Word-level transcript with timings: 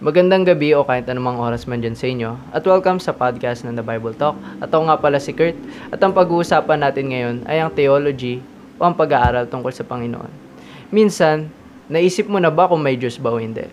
Magandang 0.00 0.48
gabi 0.48 0.72
o 0.72 0.80
kahit 0.80 1.12
anumang 1.12 1.36
oras 1.36 1.68
man 1.68 1.84
dyan 1.84 1.92
sa 1.92 2.08
inyo 2.08 2.32
at 2.56 2.64
welcome 2.64 2.96
sa 2.96 3.12
podcast 3.12 3.68
ng 3.68 3.76
The 3.76 3.84
Bible 3.84 4.16
Talk. 4.16 4.32
At 4.56 4.72
ako 4.72 4.88
nga 4.88 4.96
pala 4.96 5.20
si 5.20 5.36
Kurt 5.36 5.52
at 5.92 6.00
ang 6.00 6.16
pag-uusapan 6.16 6.80
natin 6.80 7.12
ngayon 7.12 7.36
ay 7.44 7.60
ang 7.60 7.68
theology 7.68 8.40
o 8.80 8.88
ang 8.88 8.96
pag-aaral 8.96 9.44
tungkol 9.44 9.68
sa 9.68 9.84
Panginoon. 9.84 10.32
Minsan, 10.88 11.52
naisip 11.92 12.32
mo 12.32 12.40
na 12.40 12.48
ba 12.48 12.64
kung 12.64 12.80
may 12.80 12.96
Diyos 12.96 13.20
ba 13.20 13.28
o 13.28 13.36
hindi? 13.36 13.68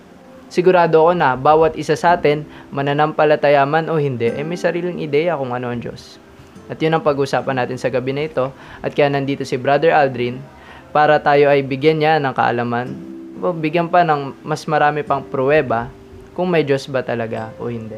Sigurado 0.51 1.00
ako 1.00 1.15
na 1.15 1.39
bawat 1.39 1.79
isa 1.79 1.95
sa 1.95 2.19
atin, 2.19 2.43
mananampalataya 2.75 3.64
man 3.64 3.87
o 3.87 3.96
hindi, 3.96 4.28
ay 4.28 4.43
may 4.43 4.59
sariling 4.59 5.00
ideya 5.00 5.39
kung 5.39 5.55
ano 5.55 5.71
ang 5.71 5.79
Diyos. 5.79 6.19
At 6.68 6.75
yun 6.83 6.91
ang 6.91 7.07
pag-uusapan 7.07 7.55
natin 7.55 7.79
sa 7.79 7.87
gabi 7.87 8.11
na 8.11 8.28
ito 8.28 8.51
at 8.83 8.91
kaya 8.91 9.07
nandito 9.07 9.47
si 9.47 9.55
Brother 9.55 9.96
Aldrin 9.96 10.43
para 10.91 11.23
tayo 11.23 11.47
ay 11.47 11.64
bigyan 11.64 12.04
niya 12.04 12.19
ng 12.19 12.36
kaalaman 12.36 13.15
bigyan 13.37 13.86
pa 13.86 14.01
ng 14.01 14.33
mas 14.41 14.65
marami 14.65 15.05
pang 15.05 15.21
pruweba 15.21 15.93
kung 16.37 16.54
may 16.54 16.61
Diyos 16.61 16.86
ba 16.86 17.01
talaga 17.01 17.50
o 17.57 17.65
hindi. 17.65 17.97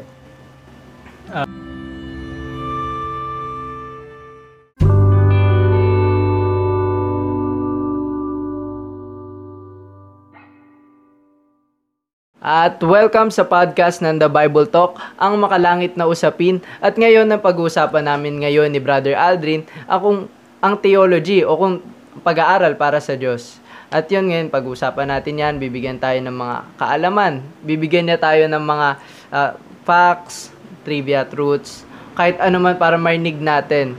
At 12.40 12.80
welcome 12.80 13.28
sa 13.28 13.44
podcast 13.44 14.00
ng 14.00 14.16
The 14.16 14.32
Bible 14.32 14.64
Talk, 14.72 14.96
ang 15.20 15.36
makalangit 15.36 16.00
na 16.00 16.08
usapin. 16.08 16.64
At 16.80 16.96
ngayon 16.96 17.28
ang 17.28 17.44
pag-uusapan 17.44 18.08
namin 18.08 18.40
ngayon 18.40 18.72
ni 18.72 18.80
Brother 18.80 19.12
Aldrin, 19.12 19.68
akong 19.84 20.32
ang 20.64 20.74
theology 20.80 21.44
o 21.44 21.52
kung 21.60 21.84
pag-aaral 22.24 22.80
para 22.80 22.96
sa 23.04 23.12
Diyos. 23.12 23.59
At 23.90 24.06
yun 24.06 24.30
ngayon, 24.30 24.54
pag-uusapan 24.54 25.10
natin 25.10 25.42
yan, 25.42 25.54
bibigyan 25.58 25.98
tayo 25.98 26.22
ng 26.22 26.30
mga 26.30 26.56
kaalaman. 26.78 27.42
Bibigyan 27.66 28.06
niya 28.06 28.22
tayo 28.22 28.46
ng 28.46 28.62
mga 28.62 28.88
ah, 29.34 29.52
facts, 29.82 30.54
trivia, 30.86 31.26
truths, 31.26 31.82
kahit 32.14 32.38
ano 32.38 32.62
man 32.62 32.78
para 32.78 32.94
marinig 32.94 33.34
natin. 33.42 33.98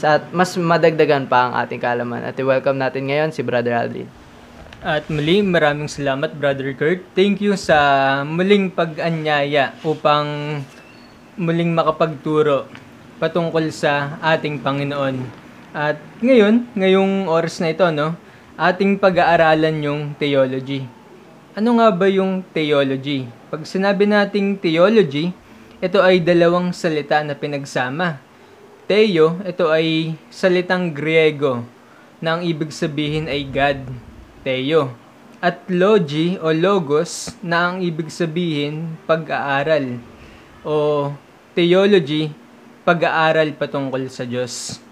Sa, 0.00 0.22
mas 0.32 0.56
madagdagan 0.56 1.28
pa 1.28 1.44
ang 1.44 1.52
ating 1.60 1.76
kaalaman. 1.76 2.24
At 2.24 2.40
i-welcome 2.40 2.80
natin 2.80 3.12
ngayon 3.12 3.28
si 3.36 3.44
Brother 3.44 3.76
Aldrin. 3.76 4.08
At 4.78 5.10
muli, 5.12 5.44
maraming 5.44 5.90
salamat 5.90 6.38
Brother 6.38 6.72
Kurt. 6.72 7.02
Thank 7.12 7.44
you 7.44 7.58
sa 7.58 8.22
muling 8.24 8.72
pag-anyaya 8.72 9.74
upang 9.84 10.62
muling 11.36 11.74
makapagturo 11.74 12.70
patungkol 13.18 13.74
sa 13.74 14.16
ating 14.22 14.62
Panginoon. 14.62 15.20
At 15.74 15.98
ngayon, 16.22 16.70
ngayong 16.78 17.26
oras 17.26 17.58
na 17.58 17.74
ito, 17.74 17.84
no, 17.90 18.14
ating 18.58 18.98
pag-aaralan 18.98 19.86
yung 19.86 20.02
theology. 20.18 20.82
Ano 21.54 21.78
nga 21.78 21.94
ba 21.94 22.10
yung 22.10 22.42
theology? 22.50 23.30
Pag 23.54 23.62
sinabi 23.62 24.02
nating 24.02 24.58
theology, 24.58 25.30
ito 25.78 26.02
ay 26.02 26.18
dalawang 26.18 26.74
salita 26.74 27.22
na 27.22 27.38
pinagsama. 27.38 28.18
Theo, 28.90 29.38
ito 29.46 29.70
ay 29.70 30.18
salitang 30.26 30.90
Griego 30.90 31.62
na 32.18 32.34
ang 32.34 32.42
ibig 32.42 32.74
sabihin 32.74 33.30
ay 33.30 33.46
God. 33.46 33.86
Theo. 34.42 34.90
At 35.38 35.70
logi 35.70 36.34
o 36.42 36.50
logos 36.50 37.30
na 37.46 37.70
ang 37.70 37.78
ibig 37.78 38.10
sabihin 38.10 38.98
pag-aaral 39.06 40.02
o 40.66 41.14
theology, 41.54 42.34
pag-aaral 42.82 43.54
patungkol 43.54 44.10
sa 44.10 44.26
Diyos. 44.26 44.82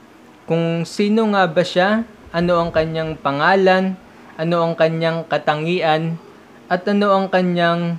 Kung 0.47 0.87
sino 0.87 1.27
nga 1.35 1.51
ba 1.51 1.67
siya, 1.67 2.07
ano 2.37 2.61
ang 2.61 2.69
kanyang 2.69 3.17
pangalan, 3.17 3.97
ano 4.37 4.57
ang 4.61 4.77
kanyang 4.77 5.25
katangian, 5.25 6.21
at 6.69 6.85
ano 6.85 7.17
ang 7.17 7.33
kanyang 7.33 7.97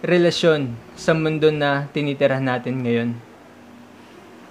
relasyon 0.00 0.72
sa 0.96 1.12
mundo 1.12 1.52
na 1.52 1.84
tinitirahan 1.92 2.48
natin 2.48 2.80
ngayon. 2.80 3.10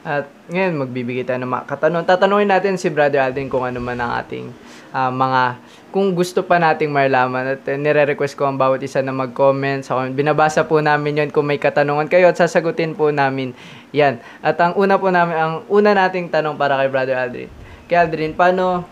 At 0.06 0.30
ngayon, 0.54 0.86
magbibigay 0.86 1.26
tayo 1.26 1.42
ng 1.42 1.50
mga 1.50 1.66
katanungan. 1.66 2.06
Tatanungin 2.06 2.54
natin 2.54 2.78
si 2.78 2.94
Brother 2.94 3.26
Aldrin 3.26 3.50
kung 3.50 3.66
ano 3.66 3.82
man 3.82 3.98
ang 3.98 4.14
ating 4.22 4.54
ah, 4.94 5.10
mga, 5.10 5.58
kung 5.90 6.14
gusto 6.14 6.46
pa 6.46 6.62
nating 6.62 6.94
malaman. 6.94 7.58
At 7.58 7.66
uh, 7.66 7.74
nire-request 7.74 8.38
ko 8.38 8.46
ang 8.46 8.62
bawat 8.62 8.86
isa 8.86 9.02
na 9.02 9.10
mag-comment. 9.10 9.82
So, 9.82 9.98
binabasa 10.14 10.62
po 10.70 10.78
namin 10.78 11.26
yon 11.26 11.30
kung 11.34 11.50
may 11.50 11.58
katanungan 11.58 12.06
kayo 12.06 12.30
at 12.30 12.38
sasagutin 12.38 12.94
po 12.94 13.10
namin 13.10 13.58
yan. 13.90 14.22
At 14.46 14.62
ang 14.62 14.78
una 14.78 15.02
po 15.02 15.10
namin, 15.10 15.34
ang 15.34 15.54
una 15.74 15.98
nating 15.98 16.30
tanong 16.30 16.54
para 16.54 16.78
kay 16.78 16.90
Brother 16.94 17.18
Aldrin. 17.18 17.50
Kay 17.90 17.98
Aldrin, 17.98 18.38
paano, 18.38 18.86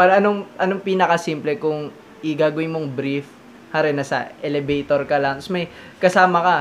para 0.00 0.16
anong, 0.16 0.48
anong 0.56 0.80
pinakasimple 0.80 1.60
kung 1.60 1.92
igagawin 2.24 2.72
mong 2.72 2.88
brief, 2.88 3.28
hari 3.68 3.92
na 3.92 4.00
sa 4.00 4.32
elevator 4.40 5.04
ka 5.04 5.20
lang, 5.20 5.44
tapos 5.44 5.52
may 5.52 5.68
kasama 6.00 6.40
ka, 6.40 6.58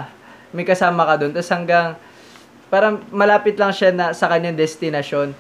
may 0.52 0.68
kasama 0.68 1.08
ka 1.08 1.24
doon, 1.24 1.32
tapos 1.32 1.48
hanggang, 1.56 1.96
parang 2.68 3.00
malapit 3.16 3.56
lang 3.56 3.72
siya 3.72 3.96
na 3.96 4.12
sa 4.12 4.28
kanyang 4.28 4.60
destinasyon. 4.60 5.32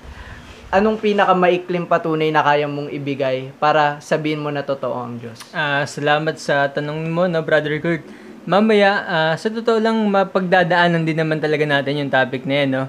Anong 0.71 0.95
pinakamaikling 1.03 1.91
patunay 1.91 2.31
na 2.31 2.39
kaya 2.39 2.71
mong 2.71 2.87
ibigay 2.87 3.51
para 3.59 3.99
sabihin 3.99 4.39
mo 4.39 4.47
na 4.47 4.63
totoo 4.63 4.95
ang 4.95 5.19
Diyos? 5.19 5.43
Ah, 5.51 5.83
salamat 5.83 6.39
sa 6.39 6.71
tanong 6.71 7.11
mo, 7.11 7.27
no, 7.27 7.43
Brother 7.43 7.83
Kurt. 7.83 8.07
Mamaya, 8.47 9.03
ah, 9.03 9.33
sa 9.35 9.51
totoo 9.51 9.75
lang, 9.75 9.99
mapagdadaanan 10.07 11.03
din 11.03 11.19
naman 11.19 11.43
talaga 11.43 11.67
natin 11.67 11.99
yung 11.99 12.13
topic 12.13 12.47
na 12.47 12.55
yan, 12.63 12.69
no? 12.71 12.83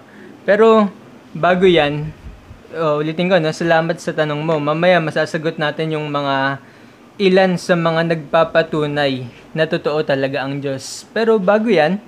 Pero, 0.47 0.87
bago 1.35 1.67
yan, 1.67 2.15
oh, 2.77 3.03
ulitin 3.03 3.31
ko, 3.31 3.37
no, 3.43 3.51
salamat 3.51 3.99
sa 3.99 4.15
tanong 4.15 4.41
mo. 4.43 4.59
Mamaya, 4.63 5.03
masasagot 5.03 5.59
natin 5.59 5.99
yung 5.99 6.07
mga 6.11 6.63
ilan 7.21 7.59
sa 7.61 7.77
mga 7.77 8.17
nagpapatunay 8.17 9.29
na 9.53 9.65
totoo 9.67 10.01
talaga 10.07 10.47
ang 10.47 10.63
Diyos. 10.63 11.05
Pero 11.11 11.37
bago 11.37 11.69
yan, 11.69 11.99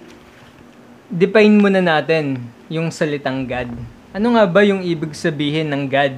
define 1.13 1.53
muna 1.59 1.83
natin 1.83 2.41
yung 2.73 2.89
salitang 2.89 3.45
God. 3.45 3.69
Ano 4.13 4.37
nga 4.37 4.45
ba 4.49 4.65
yung 4.65 4.81
ibig 4.81 5.13
sabihin 5.13 5.69
ng 5.73 5.85
God? 5.89 6.15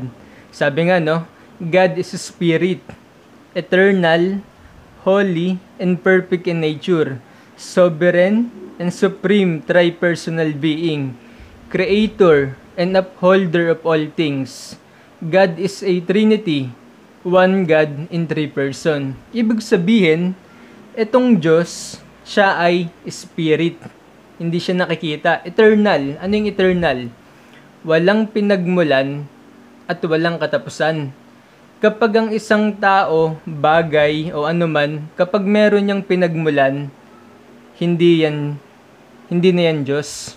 Sabi 0.54 0.90
nga, 0.90 1.02
no? 1.02 1.26
God 1.58 1.98
is 1.98 2.10
a 2.14 2.20
spirit, 2.20 2.82
eternal, 3.54 4.42
holy, 5.06 5.58
and 5.78 5.98
perfect 5.98 6.50
in 6.50 6.58
nature, 6.58 7.18
sovereign, 7.54 8.50
and 8.78 8.90
supreme 8.90 9.62
tri-personal 9.62 10.50
being, 10.54 11.14
creator, 11.70 12.58
and 12.74 12.94
upholder 12.98 13.70
of 13.70 13.82
all 13.86 14.04
things. 14.14 14.78
God 15.22 15.56
is 15.56 15.80
a 15.80 16.02
trinity, 16.04 16.68
one 17.24 17.64
God 17.64 18.10
in 18.12 18.28
three 18.28 18.50
person. 18.50 19.16
Ibig 19.32 19.64
sabihin, 19.64 20.36
itong 20.94 21.40
Diyos, 21.40 21.98
siya 22.24 22.60
ay 22.60 22.90
spirit. 23.08 23.78
Hindi 24.36 24.58
siya 24.58 24.84
nakikita. 24.84 25.46
Eternal. 25.46 26.18
Ano 26.18 26.32
yung 26.34 26.50
eternal? 26.50 26.98
Walang 27.86 28.32
pinagmulan 28.32 29.28
at 29.86 30.00
walang 30.04 30.40
katapusan. 30.40 31.12
Kapag 31.84 32.12
ang 32.16 32.28
isang 32.32 32.72
tao, 32.80 33.36
bagay 33.44 34.32
o 34.32 34.48
anuman, 34.48 35.04
kapag 35.20 35.44
meron 35.44 35.84
niyang 35.84 36.00
pinagmulan, 36.00 36.88
hindi 37.76 38.24
yan, 38.24 38.56
hindi 39.28 39.50
na 39.52 39.62
yan 39.68 39.84
Diyos. 39.84 40.32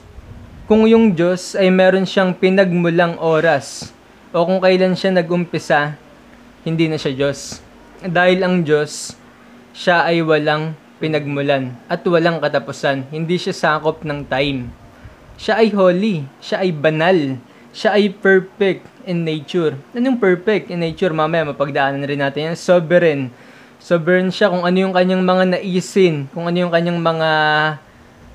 Kung 0.68 0.84
yung 0.84 1.16
Diyos 1.16 1.56
ay 1.56 1.72
meron 1.72 2.04
siyang 2.04 2.36
pinagmulang 2.36 3.16
oras, 3.24 3.96
o 4.36 4.44
kung 4.44 4.60
kailan 4.60 5.00
siya 5.00 5.16
nagumpisa, 5.16 5.96
hindi 6.68 6.92
na 6.92 7.00
siya 7.00 7.16
Diyos. 7.16 7.64
Dahil 8.04 8.44
ang 8.44 8.68
Diyos, 8.68 9.16
siya 9.72 10.04
ay 10.04 10.20
walang 10.20 10.76
pinagmulan 11.00 11.72
at 11.88 12.04
walang 12.04 12.44
katapusan. 12.44 13.08
Hindi 13.08 13.40
siya 13.40 13.56
sakop 13.56 14.04
ng 14.04 14.28
time. 14.28 14.68
Siya 15.40 15.64
ay 15.64 15.72
holy, 15.72 16.28
siya 16.44 16.60
ay 16.60 16.76
banal, 16.76 17.40
siya 17.72 17.96
ay 17.96 18.12
perfect 18.12 18.84
in 19.08 19.24
nature. 19.24 19.72
Anong 19.96 20.20
perfect 20.20 20.68
in 20.68 20.84
nature? 20.84 21.16
Mamaya 21.16 21.48
mapagdaanan 21.48 22.04
rin 22.04 22.20
natin 22.20 22.52
yan. 22.52 22.58
Sovereign. 22.60 23.32
Sovereign 23.80 24.36
siya 24.36 24.52
kung 24.52 24.68
ano 24.68 24.76
yung 24.76 24.92
kanyang 24.92 25.24
mga 25.24 25.44
naisin, 25.48 26.28
kung 26.36 26.44
ano 26.44 26.60
yung 26.60 26.76
kanyang 26.76 27.00
mga 27.00 27.30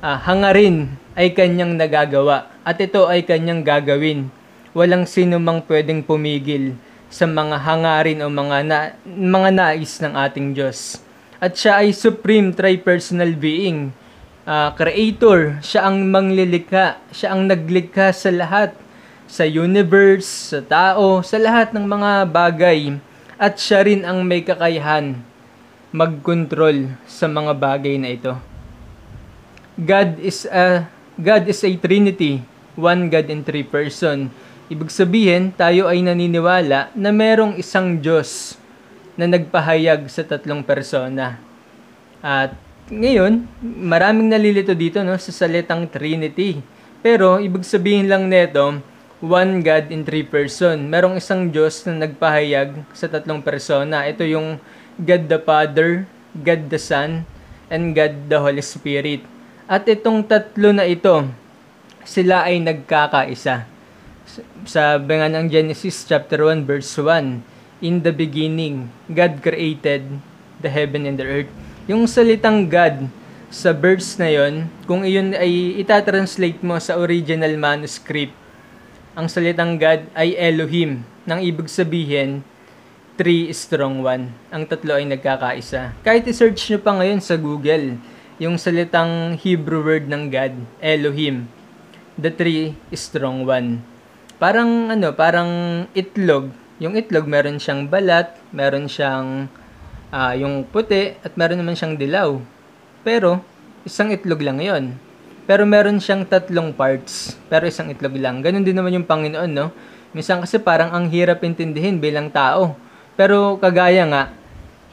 ah, 0.02 0.18
hangarin 0.18 0.90
ay 1.14 1.30
kanyang 1.32 1.78
nagagawa. 1.78 2.50
At 2.66 2.82
ito 2.82 3.06
ay 3.06 3.22
kanyang 3.22 3.62
gagawin. 3.62 4.28
Walang 4.74 5.06
sino 5.06 5.38
mang 5.38 5.62
pwedeng 5.70 6.02
pumigil 6.02 6.74
sa 7.06 7.28
mga 7.28 7.56
hangarin 7.62 8.24
o 8.24 8.28
mga, 8.28 8.58
na, 8.66 8.78
mga 9.06 9.50
nais 9.54 10.02
ng 10.02 10.14
ating 10.18 10.58
Diyos. 10.58 10.98
At 11.38 11.54
siya 11.54 11.86
ay 11.86 11.94
supreme 11.94 12.50
tri-personal 12.50 13.38
being. 13.38 13.94
Ah, 14.42 14.74
creator, 14.74 15.62
siya 15.62 15.86
ang 15.86 16.10
manglilikha, 16.10 16.98
siya 17.14 17.38
ang 17.38 17.46
naglikha 17.46 18.10
sa 18.10 18.34
lahat, 18.34 18.74
sa 19.30 19.46
universe, 19.46 20.50
sa 20.50 20.60
tao, 20.66 21.22
sa 21.22 21.38
lahat 21.38 21.70
ng 21.70 21.86
mga 21.86 22.10
bagay. 22.26 22.98
At 23.38 23.58
siya 23.62 23.86
rin 23.86 24.02
ang 24.02 24.26
may 24.26 24.42
kakayahan 24.42 25.18
magkontrol 25.92 26.90
sa 27.04 27.28
mga 27.28 27.52
bagay 27.54 28.00
na 28.00 28.10
ito. 28.16 28.51
God 29.78 30.20
is 30.20 30.44
a 30.48 30.84
God 31.16 31.48
is 31.48 31.64
a 31.64 31.70
Trinity, 31.80 32.44
one 32.76 33.08
God 33.08 33.28
in 33.32 33.40
three 33.40 33.64
person. 33.64 34.28
Ibig 34.72 34.88
sabihin, 34.88 35.52
tayo 35.52 35.88
ay 35.88 36.00
naniniwala 36.00 36.92
na 36.96 37.10
merong 37.12 37.60
isang 37.60 38.00
Diyos 38.00 38.56
na 39.16 39.28
nagpahayag 39.28 40.08
sa 40.08 40.24
tatlong 40.24 40.64
persona. 40.64 41.36
At 42.24 42.56
ngayon, 42.88 43.48
maraming 43.60 44.32
nalilito 44.32 44.72
dito 44.72 45.00
no 45.04 45.16
sa 45.16 45.32
salitang 45.32 45.88
Trinity. 45.88 46.60
Pero 47.04 47.40
ibig 47.40 47.64
sabihin 47.64 48.08
lang 48.08 48.28
nito, 48.28 48.80
one 49.22 49.64
God 49.64 49.88
in 49.88 50.04
three 50.04 50.26
person. 50.26 50.88
Merong 50.88 51.16
isang 51.16 51.48
Diyos 51.48 51.84
na 51.88 52.04
nagpahayag 52.04 52.76
sa 52.92 53.08
tatlong 53.08 53.40
persona. 53.40 54.04
Ito 54.04 54.26
yung 54.26 54.60
God 55.00 55.32
the 55.32 55.40
Father, 55.40 56.04
God 56.36 56.68
the 56.68 56.80
Son, 56.80 57.24
and 57.72 57.96
God 57.96 58.28
the 58.28 58.36
Holy 58.36 58.60
Spirit. 58.60 59.31
At 59.70 59.86
itong 59.86 60.26
tatlo 60.26 60.74
na 60.74 60.86
ito, 60.86 61.26
sila 62.02 62.46
ay 62.46 62.58
nagkakaisa. 62.58 63.66
Sabi 64.66 65.12
nga 65.18 65.28
ng 65.30 65.46
Genesis 65.50 66.06
chapter 66.06 66.42
1 66.42 66.66
verse 66.66 66.94
1, 66.98 67.42
In 67.82 68.02
the 68.06 68.14
beginning, 68.14 68.90
God 69.10 69.42
created 69.42 70.06
the 70.62 70.70
heaven 70.70 71.06
and 71.06 71.18
the 71.18 71.26
earth. 71.26 71.52
Yung 71.90 72.06
salitang 72.06 72.70
God 72.70 73.10
sa 73.50 73.74
verse 73.74 74.16
na 74.22 74.30
yon, 74.30 74.70
kung 74.86 75.02
iyon 75.02 75.34
ay 75.34 75.82
itatranslate 75.82 76.62
mo 76.62 76.78
sa 76.78 76.94
original 76.94 77.52
manuscript, 77.58 78.34
ang 79.12 79.26
salitang 79.28 79.76
God 79.76 80.08
ay 80.14 80.32
Elohim, 80.38 81.04
nang 81.26 81.42
ibig 81.42 81.68
sabihin, 81.68 82.46
three 83.20 83.52
strong 83.52 84.00
one. 84.00 84.32
Ang 84.48 84.64
tatlo 84.64 84.96
ay 84.96 85.04
nagkakaisa. 85.04 85.92
Kahit 86.00 86.24
i-search 86.24 86.72
nyo 86.72 86.80
pa 86.80 86.96
ngayon 86.96 87.20
sa 87.20 87.36
Google, 87.36 88.00
yung 88.40 88.56
salitang 88.56 89.36
Hebrew 89.36 89.84
word 89.84 90.08
ng 90.08 90.32
God, 90.32 90.54
Elohim, 90.80 91.50
the 92.16 92.32
three 92.32 92.72
strong 92.96 93.44
one. 93.44 93.84
Parang 94.40 94.88
ano, 94.88 95.12
parang 95.12 95.84
itlog. 95.92 96.48
Yung 96.80 96.96
itlog 96.96 97.28
meron 97.28 97.60
siyang 97.60 97.86
balat, 97.90 98.32
meron 98.50 98.88
siyang 98.88 99.52
ah, 100.08 100.32
yung 100.32 100.64
puti 100.64 101.16
at 101.20 101.36
meron 101.36 101.60
naman 101.60 101.76
siyang 101.76 101.94
dilaw. 102.00 102.40
Pero 103.04 103.44
isang 103.84 104.08
itlog 104.14 104.40
lang 104.40 104.62
'yon. 104.62 104.96
Pero 105.42 105.66
meron 105.66 105.98
siyang 105.98 106.22
tatlong 106.22 106.70
parts, 106.70 107.34
pero 107.50 107.66
isang 107.66 107.90
itlog 107.90 108.14
lang. 108.14 108.40
Ganon 108.40 108.62
din 108.62 108.78
naman 108.78 108.94
yung 108.94 109.06
Panginoon, 109.08 109.50
no? 109.50 109.74
Minsan 110.14 110.38
kasi 110.38 110.62
parang 110.62 110.94
ang 110.94 111.10
hirap 111.10 111.42
intindihin 111.42 111.98
bilang 111.98 112.30
tao. 112.30 112.78
Pero 113.18 113.58
kagaya 113.58 114.06
nga, 114.06 114.22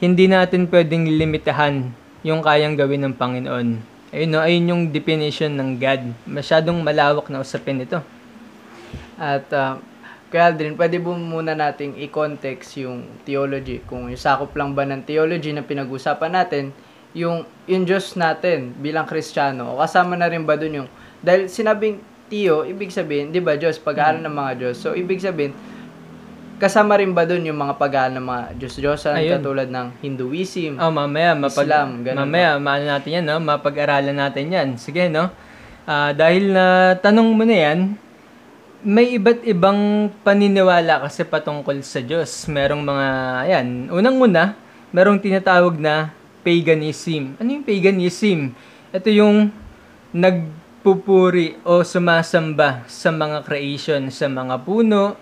hindi 0.02 0.26
natin 0.26 0.66
pwedeng 0.66 1.06
limitahan 1.06 1.99
yung 2.20 2.44
kayang 2.44 2.76
gawin 2.76 3.04
ng 3.08 3.14
Panginoon. 3.16 3.68
Ayun, 4.10 4.28
no? 4.28 4.42
Ayun 4.42 4.70
yung 4.70 4.82
definition 4.90 5.54
ng 5.54 5.78
God. 5.78 6.02
Masyadong 6.26 6.82
malawak 6.82 7.30
na 7.30 7.40
usapin 7.40 7.80
ito. 7.80 8.02
At 9.16 9.46
uh, 9.54 9.78
kaya 10.30 10.54
Aldrin, 10.54 10.78
pwede 10.78 11.02
po 11.02 11.14
muna 11.14 11.54
nating 11.54 11.98
i-context 12.06 12.78
yung 12.82 13.06
theology. 13.26 13.82
Kung 13.86 14.10
yung 14.10 14.20
sakop 14.20 14.54
lang 14.54 14.74
ba 14.74 14.86
ng 14.86 15.02
theology 15.06 15.50
na 15.50 15.62
pinag-usapan 15.66 16.32
natin, 16.34 16.64
yung, 17.14 17.42
yung 17.66 17.82
Diyos 17.82 18.14
natin 18.14 18.70
bilang 18.78 19.06
Kristiyano, 19.06 19.74
o 19.74 19.82
kasama 19.82 20.14
na 20.14 20.30
rin 20.30 20.46
ba 20.46 20.54
dun 20.54 20.84
yung, 20.84 20.88
dahil 21.18 21.50
sinabing 21.50 21.98
Tio, 22.30 22.62
ibig 22.62 22.94
sabihin, 22.94 23.34
di 23.34 23.42
ba 23.42 23.58
Diyos, 23.58 23.82
pag-aaral 23.82 24.22
ng 24.22 24.30
mga 24.30 24.52
Diyos. 24.54 24.78
So, 24.78 24.94
ibig 24.94 25.18
sabihin, 25.18 25.50
kasama 26.60 27.00
rin 27.00 27.16
ba 27.16 27.24
dun 27.24 27.42
yung 27.42 27.56
mga 27.56 27.80
pag-aaral 27.80 28.20
ng 28.20 28.26
mga 28.28 28.42
Diyos-Diyosan, 28.60 29.16
Ayun. 29.16 29.40
katulad 29.40 29.68
ng 29.72 29.86
Hinduism, 30.04 30.76
Oh, 30.76 30.92
mamaya 30.92 31.32
mapag 31.32 31.64
Islam, 31.66 31.88
ganun 32.04 32.18
mamaya 32.28 32.48
maano 32.60 32.84
natin 32.84 33.10
'yan, 33.16 33.24
no? 33.24 33.36
Mapag-aralan 33.40 34.14
natin 34.14 34.44
'yan. 34.52 34.68
Sige, 34.76 35.08
no? 35.08 35.32
Ah, 35.88 36.12
dahil 36.12 36.52
na 36.52 36.94
tanong 37.00 37.28
mo 37.32 37.42
na 37.48 37.56
'yan, 37.56 37.96
may 38.80 39.16
iba't 39.16 39.44
ibang 39.44 40.08
paniniwala 40.24 41.04
kasi 41.04 41.24
patungkol 41.24 41.80
sa 41.84 42.00
Diyos. 42.00 42.48
Merong 42.48 42.80
mga, 42.80 43.06
ayan, 43.44 43.68
unang-una, 43.92 44.56
merong 44.92 45.20
tinatawag 45.20 45.76
na 45.76 46.12
paganism. 46.40 47.36
Ano 47.36 47.48
yung 47.60 47.64
paganism? 47.64 48.56
Ito 48.88 49.08
yung 49.12 49.52
nagpupuri 50.10 51.60
o 51.62 51.84
sumasamba 51.84 52.88
sa 52.88 53.12
mga 53.12 53.44
creation, 53.44 54.08
sa 54.08 54.26
mga 54.32 54.64
puno, 54.64 55.14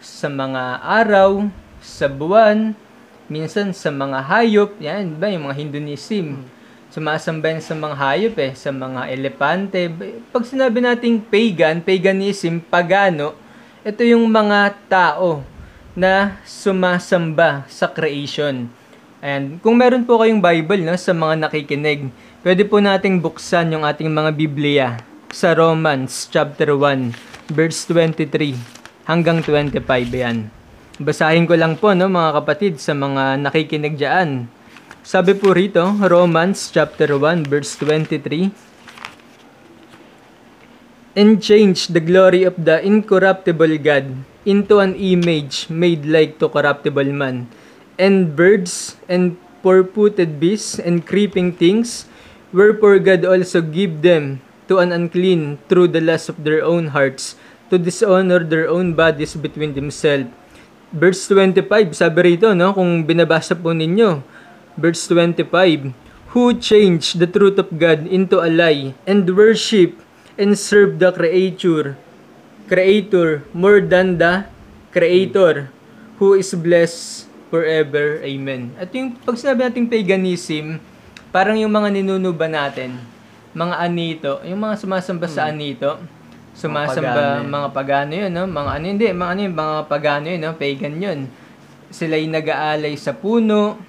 sa 0.00 0.32
mga 0.32 0.80
araw, 0.80 1.52
sa 1.84 2.08
buwan, 2.08 2.72
minsan 3.28 3.76
sa 3.76 3.92
mga 3.92 4.24
hayop, 4.24 4.72
yan, 4.80 5.20
ba 5.20 5.28
yung 5.28 5.44
mga 5.44 5.60
Hinduism. 5.60 6.40
Sumasamba 6.90 7.54
yan 7.54 7.62
sa 7.62 7.76
mga 7.76 7.94
hayop 7.94 8.34
eh, 8.40 8.52
sa 8.56 8.72
mga 8.72 9.12
elepante. 9.12 9.86
Pag 10.32 10.42
sinabi 10.48 10.82
nating 10.82 11.22
pagan, 11.22 11.84
paganism, 11.84 12.58
pagano, 12.64 13.36
ito 13.86 14.02
yung 14.02 14.26
mga 14.26 14.74
tao 14.88 15.44
na 15.94 16.40
sumasamba 16.48 17.68
sa 17.68 17.86
creation. 17.86 18.66
And 19.20 19.60
kung 19.60 19.76
meron 19.76 20.08
po 20.08 20.16
kayong 20.16 20.40
Bible 20.40 20.80
no, 20.80 20.96
sa 20.96 21.12
mga 21.12 21.46
nakikinig, 21.46 22.08
pwede 22.40 22.64
po 22.64 22.80
nating 22.80 23.20
buksan 23.20 23.76
yung 23.76 23.84
ating 23.84 24.08
mga 24.08 24.30
Biblia 24.32 24.86
sa 25.28 25.52
Romans 25.52 26.26
chapter 26.32 26.72
1, 26.72 27.52
verse 27.52 27.84
23 27.86 28.79
hanggang 29.10 29.42
25 29.42 29.82
yan. 30.14 30.46
Basahin 31.02 31.50
ko 31.50 31.58
lang 31.58 31.74
po 31.74 31.90
no 31.98 32.06
mga 32.06 32.30
kapatid 32.38 32.78
sa 32.78 32.94
mga 32.94 33.42
nakikinig 33.42 33.98
diyan. 33.98 34.46
Sabi 35.02 35.34
po 35.34 35.50
rito, 35.50 35.82
Romans 35.98 36.70
chapter 36.70 37.18
1 37.18 37.50
verse 37.50 37.74
23, 37.74 38.70
And 41.18 41.42
change 41.42 41.90
the 41.90 41.98
glory 41.98 42.46
of 42.46 42.54
the 42.54 42.78
incorruptible 42.86 43.82
God 43.82 44.14
into 44.46 44.78
an 44.78 44.94
image 44.94 45.66
made 45.66 46.06
like 46.06 46.38
to 46.38 46.46
corruptible 46.46 47.10
man, 47.10 47.50
and 47.98 48.38
birds, 48.38 48.94
and 49.10 49.34
four-footed 49.60 50.38
beasts, 50.38 50.78
and 50.78 51.02
creeping 51.02 51.50
things, 51.50 52.06
wherefore 52.54 53.02
God 53.02 53.26
also 53.26 53.58
give 53.58 54.06
them 54.06 54.38
to 54.70 54.78
an 54.78 54.94
unclean 54.94 55.58
through 55.66 55.90
the 55.90 56.00
lust 56.00 56.30
of 56.30 56.46
their 56.46 56.62
own 56.62 56.94
hearts, 56.94 57.34
to 57.70 57.78
dishonor 57.78 58.42
their 58.42 58.66
own 58.66 58.92
bodies 58.92 59.38
between 59.38 59.72
themselves. 59.72 60.28
Verse 60.90 61.22
25, 61.30 61.94
sabi 61.94 62.34
rito, 62.34 62.50
no, 62.50 62.74
kung 62.74 63.06
binabasa 63.06 63.54
po 63.54 63.70
ninyo, 63.70 64.26
verse 64.74 65.06
25, 65.06 65.94
Who 66.34 66.54
changed 66.58 67.22
the 67.22 67.30
truth 67.30 67.58
of 67.62 67.70
God 67.78 68.10
into 68.10 68.42
a 68.42 68.50
lie, 68.50 68.94
and 69.06 69.26
worship 69.30 69.98
and 70.34 70.58
serve 70.58 70.98
the 70.98 71.14
Creator, 71.14 71.94
Creator 72.70 73.46
more 73.54 73.82
than 73.82 74.18
the 74.18 74.46
Creator, 74.90 75.70
who 76.18 76.34
is 76.38 76.50
blessed 76.54 77.30
forever. 77.50 78.22
Amen. 78.22 78.74
At 78.78 78.94
yung 78.94 79.18
pag 79.18 79.38
sinabi 79.38 79.66
nating 79.66 79.90
paganism, 79.90 80.78
parang 81.34 81.58
yung 81.58 81.70
mga 81.70 81.98
ninunuba 81.98 82.46
natin, 82.46 82.98
mga 83.50 83.74
anito, 83.78 84.32
yung 84.46 84.62
mga 84.62 84.78
sumasamba 84.78 85.26
sa 85.26 85.50
anito, 85.50 85.98
sumasamba 86.60 87.16
pagano 87.16 87.40
yun. 87.40 87.48
mga 87.48 87.68
pagano 87.72 88.12
yun, 88.12 88.30
no? 88.36 88.44
Mga 88.44 88.70
ano 88.76 88.84
hindi, 88.84 89.06
mga 89.08 89.30
ano 89.32 89.40
yun, 89.40 89.54
mga 89.56 89.76
pagano 89.88 90.26
yun, 90.28 90.40
no? 90.44 90.52
Pagan 90.60 90.96
yun. 91.00 91.18
Sila'y 91.88 92.26
nag-aalay 92.28 92.94
sa 93.00 93.16
puno. 93.16 93.80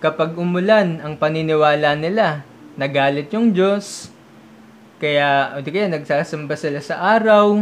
Kapag 0.00 0.32
umulan, 0.40 1.04
ang 1.04 1.20
paniniwala 1.20 1.92
nila, 1.94 2.42
nagalit 2.80 3.28
yung 3.30 3.52
Diyos. 3.52 4.08
Kaya, 4.98 5.52
o 5.54 5.60
di 5.60 5.68
kaya, 5.68 5.92
nagsasamba 5.92 6.56
sila 6.56 6.80
sa 6.80 6.96
araw. 7.14 7.60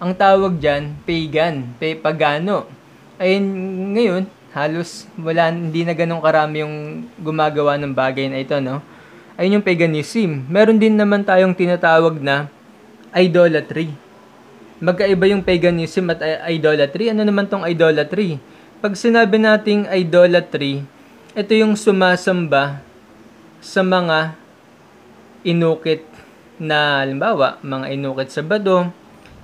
Ang 0.00 0.12
tawag 0.16 0.56
dyan, 0.56 0.96
pagan, 1.04 1.76
pe 1.76 1.92
pagano. 1.92 2.64
Ayun, 3.20 3.44
ngayon, 3.92 4.22
halos 4.56 5.06
wala, 5.14 5.52
hindi 5.52 5.84
na 5.84 5.92
ganun 5.92 6.24
karami 6.24 6.64
yung 6.64 7.06
gumagawa 7.20 7.76
ng 7.76 7.92
bagay 7.92 8.32
na 8.32 8.40
ito, 8.40 8.56
no? 8.58 8.80
Ayun 9.36 9.60
yung 9.60 9.66
paganism. 9.66 10.44
Meron 10.48 10.80
din 10.80 10.96
naman 10.96 11.24
tayong 11.24 11.52
tinatawag 11.56 12.18
na 12.20 12.48
idolatry. 13.14 13.90
Magkaiba 14.80 15.28
yung 15.28 15.44
paganism 15.44 16.08
at 16.14 16.24
idolatry. 16.48 17.12
Ano 17.12 17.26
naman 17.26 17.46
tong 17.50 17.66
idolatry? 17.66 18.40
Pag 18.80 18.96
sinabi 18.96 19.36
nating 19.36 19.84
idolatry, 19.92 20.88
ito 21.36 21.52
yung 21.52 21.76
sumasamba 21.76 22.80
sa 23.60 23.84
mga 23.84 24.32
inukit 25.44 26.08
na, 26.56 27.04
halimbawa, 27.04 27.60
mga 27.60 27.86
inukit 27.92 28.28
sa 28.32 28.40
bado, 28.40 28.88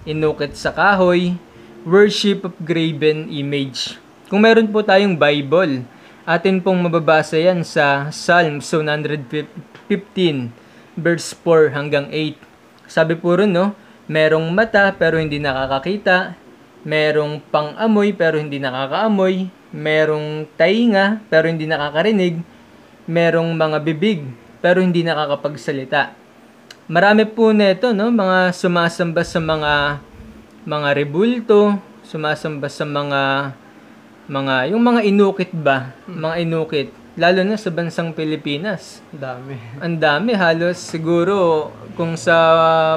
inukit 0.08 0.56
sa 0.56 0.72
kahoy, 0.72 1.36
worship 1.84 2.48
of 2.48 2.56
graven 2.64 3.28
image. 3.28 4.00
Kung 4.32 4.40
meron 4.42 4.72
po 4.72 4.80
tayong 4.80 5.20
Bible, 5.20 5.84
atin 6.24 6.58
pong 6.64 6.80
mababasa 6.82 7.36
yan 7.36 7.60
sa 7.62 8.08
Psalms 8.08 8.66
115, 8.72 9.46
verse 10.96 11.28
4 11.44 11.76
hanggang 11.76 12.08
8. 12.08 12.55
Sabi 12.86 13.18
po 13.18 13.34
rin, 13.34 13.50
no, 13.50 13.74
merong 14.06 14.46
mata 14.54 14.94
pero 14.94 15.18
hindi 15.18 15.42
nakakakita, 15.42 16.38
merong 16.86 17.42
pang-amoy 17.50 18.14
pero 18.14 18.38
hindi 18.38 18.62
nakakaamoy, 18.62 19.50
merong 19.74 20.46
tainga 20.54 21.20
pero 21.26 21.50
hindi 21.50 21.66
nakakarinig, 21.66 22.38
merong 23.10 23.50
mga 23.54 23.78
bibig 23.82 24.22
pero 24.62 24.78
hindi 24.82 25.02
nakakapagsalita. 25.02 26.14
Marami 26.86 27.26
po 27.26 27.50
nito, 27.50 27.90
no, 27.90 28.14
mga 28.14 28.54
sumasamba 28.54 29.26
sa 29.26 29.42
mga 29.42 29.98
mga 30.66 30.88
rebulto, 30.94 31.78
sumasamba 32.06 32.70
sa 32.70 32.86
mga 32.86 33.22
mga 34.30 34.54
yung 34.70 34.82
mga 34.82 35.00
inukit 35.06 35.50
ba, 35.50 35.94
mga 36.06 36.46
inukit. 36.46 37.05
Lalo 37.16 37.40
na 37.42 37.56
sa 37.56 37.72
bansang 37.72 38.12
Pilipinas. 38.12 39.00
Dami. 39.08 39.56
Ang 39.80 39.96
dami, 39.96 40.36
halos 40.36 40.76
siguro 40.76 41.68
kung 41.96 42.12
sa 42.14 42.36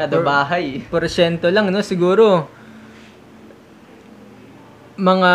Kada 0.04 0.20
por- 0.20 0.28
bahay. 0.28 0.84
porsyento 0.86 1.48
lang, 1.48 1.72
no? 1.72 1.80
Siguro 1.80 2.48
mga 5.00 5.32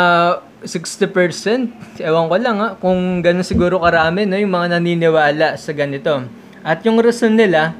60%. 0.64 2.00
Ewan 2.00 2.28
ko 2.28 2.36
lang 2.36 2.56
ha, 2.60 2.68
kung 2.76 3.20
gano'n 3.20 3.44
siguro 3.44 3.80
karami 3.80 4.24
no, 4.24 4.36
yung 4.36 4.52
mga 4.52 4.76
naniniwala 4.76 5.56
sa 5.56 5.72
ganito. 5.72 6.24
At 6.64 6.80
yung 6.84 7.00
rason 7.00 7.36
nila, 7.36 7.76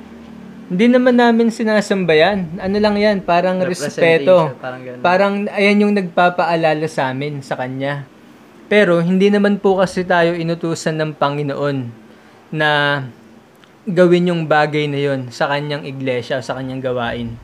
hindi 0.69 0.89
naman 0.89 1.17
namin 1.17 1.53
sinasambayan. 1.53 2.61
Ano 2.61 2.77
lang 2.81 2.97
yan, 2.97 3.21
parang 3.21 3.61
respeto. 3.61 4.53
Parang 4.61 4.81
ganun. 4.81 5.01
Parang 5.01 5.35
ayan 5.53 5.85
yung 5.85 5.93
nagpapaalala 5.93 6.85
sa 6.89 7.13
amin, 7.13 7.41
sa 7.45 7.57
kanya. 7.57 8.09
Pero 8.65 8.99
hindi 8.99 9.29
naman 9.29 9.61
po 9.61 9.77
kasi 9.77 10.03
tayo 10.03 10.33
inutusan 10.33 10.97
ng 10.97 11.11
Panginoon 11.15 11.77
na 12.51 13.03
gawin 13.85 14.33
yung 14.33 14.43
bagay 14.49 14.89
na 14.89 14.97
yon 14.97 15.29
sa 15.29 15.53
kanyang 15.53 15.85
iglesia, 15.85 16.41
sa 16.41 16.57
kanyang 16.57 16.81
gawain. 16.81 17.37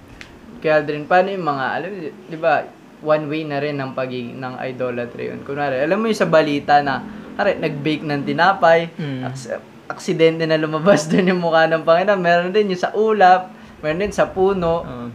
Kaya 0.61 0.81
Aldrin, 0.81 1.05
paano 1.05 1.29
yung 1.29 1.45
mga, 1.45 1.65
alam 1.77 1.91
di 2.25 2.39
ba, 2.41 2.65
one 3.01 3.25
way 3.29 3.43
na 3.45 3.61
rin 3.61 3.77
ng 3.77 3.93
pagiging 3.93 4.37
ng 4.37 4.61
idolatry 4.61 5.33
yun. 5.33 5.41
Kunwari, 5.45 5.81
alam 5.81 6.01
mo 6.01 6.09
yung 6.09 6.17
sa 6.17 6.29
balita 6.29 6.81
na, 6.81 7.05
kare, 7.37 7.57
nag-bake 7.57 8.05
ng 8.05 8.23
tinapay, 8.25 8.89
Mm. 8.93 9.21
aks- 9.25 9.61
aksidente 9.89 10.45
na 10.45 10.57
lumabas 10.57 11.05
doon 11.11 11.33
yung 11.33 11.41
mukha 11.41 11.65
ng 11.67 11.85
Panginoon. 11.85 12.21
Meron 12.21 12.53
din 12.53 12.73
yung 12.73 12.81
sa 12.81 12.93
ulap, 12.93 13.53
meron 13.81 14.01
din 14.01 14.13
sa 14.13 14.29
puno. 14.29 14.85
Oo. 14.85 15.07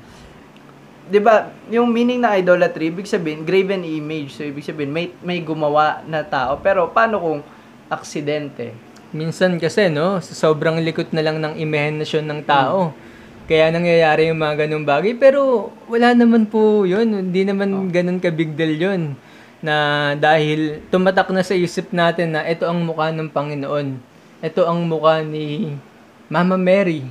'Di 1.05 1.19
ba? 1.21 1.53
Yung 1.69 1.93
meaning 1.93 2.21
ng 2.21 2.33
idolatry, 2.41 2.89
ibig 2.89 3.05
sabihin 3.05 3.45
graven 3.45 3.85
image. 3.85 4.37
So 4.37 4.41
ibig 4.41 4.65
sabihin 4.65 4.89
may 4.89 5.13
may 5.21 5.39
gumawa 5.41 6.01
na 6.09 6.25
tao. 6.25 6.57
Pero 6.61 6.89
paano 6.89 7.21
kung 7.21 7.39
aksidente? 7.89 8.73
Minsan 9.15 9.61
kasi, 9.61 9.87
no, 9.87 10.19
sa 10.19 10.33
sobrang 10.35 10.81
likot 10.81 11.13
na 11.15 11.23
lang 11.23 11.39
ng 11.39 11.55
imahinasyon 11.55 12.25
ng 12.25 12.41
tao. 12.43 12.91
Kaya 13.45 13.69
nangyayari 13.69 14.33
yung 14.33 14.41
mga 14.41 14.65
ganung 14.65 14.83
bagay. 14.83 15.13
Pero 15.15 15.71
wala 15.85 16.17
naman 16.17 16.49
po 16.49 16.83
yun. 16.83 17.13
Hindi 17.13 17.45
naman 17.45 17.93
ganun 17.93 18.19
ka 18.19 18.33
big 18.33 18.57
deal 18.57 18.75
yun. 18.75 19.13
Na 19.61 20.13
dahil 20.17 20.83
tumatak 20.89 21.29
na 21.29 21.45
sa 21.45 21.53
isip 21.53 21.93
natin 21.93 22.33
na 22.33 22.43
ito 22.43 22.65
ang 22.65 22.81
mukha 22.81 23.13
ng 23.13 23.29
Panginoon. 23.29 23.87
Ito 24.41 24.65
ang 24.65 24.83
mukha 24.89 25.21
ni 25.21 25.77
Mama 26.27 26.57
Mary. 26.57 27.05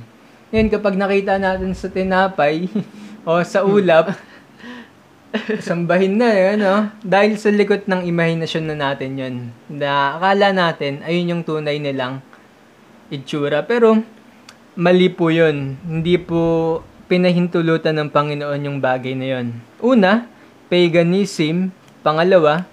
Ngayon, 0.51 0.69
kapag 0.69 0.95
nakita 0.99 1.39
natin 1.39 1.71
sa 1.73 1.87
tinapay 1.89 2.67
o 3.25 3.41
sa 3.41 3.65
ulap, 3.65 4.13
sambahin 5.59 6.15
na 6.15 6.29
eh, 6.31 6.55
ano? 6.55 6.93
Dahil 7.01 7.35
sa 7.35 7.51
likot 7.51 7.89
ng 7.89 8.05
imahinasyon 8.07 8.65
na 8.71 8.75
natin 8.77 9.11
yun. 9.17 9.35
Na 9.67 10.15
akala 10.15 10.53
natin, 10.55 11.01
ayun 11.03 11.33
yung 11.35 11.43
tunay 11.43 11.81
nilang 11.81 12.21
itsura. 13.11 13.65
Pero, 13.65 13.99
mali 14.77 15.09
po 15.11 15.33
yun. 15.33 15.75
Hindi 15.83 16.21
po 16.21 16.79
pinahintulutan 17.09 17.97
ng 17.99 18.09
Panginoon 18.13 18.65
yung 18.65 18.79
bagay 18.79 19.17
na 19.17 19.27
yun. 19.37 19.47
Una, 19.81 20.29
paganism. 20.69 21.73
Pangalawa, 22.05 22.69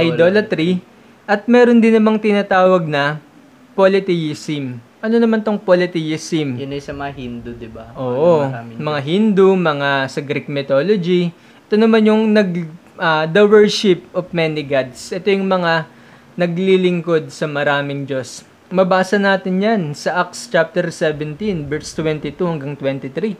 idolatry. 0.00 0.80
At 1.28 1.44
meron 1.46 1.78
din 1.78 1.94
namang 1.94 2.18
tinatawag 2.18 2.88
na 2.88 3.20
polytheism. 3.76 4.80
Ano 5.00 5.16
naman 5.16 5.40
tong 5.40 5.56
polytheism? 5.56 6.60
Yun 6.60 6.76
ay 6.76 6.82
sa 6.84 6.92
mga 6.92 7.12
Hindu, 7.16 7.56
'di 7.56 7.72
ba? 7.72 7.88
Oo, 7.96 8.44
Ano, 8.44 8.76
mga 8.76 9.00
Hindu, 9.00 9.56
mga 9.56 10.12
sa 10.12 10.20
Greek 10.20 10.44
mythology. 10.52 11.32
Ito 11.68 11.80
naman 11.80 12.04
yung 12.04 12.36
nag 12.36 12.68
ah, 13.00 13.24
the 13.24 13.40
worship 13.48 14.04
of 14.12 14.28
many 14.36 14.60
gods. 14.60 15.08
Ito 15.08 15.32
yung 15.32 15.48
mga 15.48 15.88
naglilingkod 16.36 17.32
sa 17.32 17.48
maraming 17.48 18.04
Diyos. 18.04 18.44
Mabasa 18.68 19.16
natin 19.16 19.64
yan 19.64 19.82
sa 19.96 20.20
Acts 20.20 20.46
chapter 20.52 20.92
17, 20.92 21.66
verse 21.66 21.96
22 21.96 22.36
hanggang 22.44 22.76
23. 22.76 23.34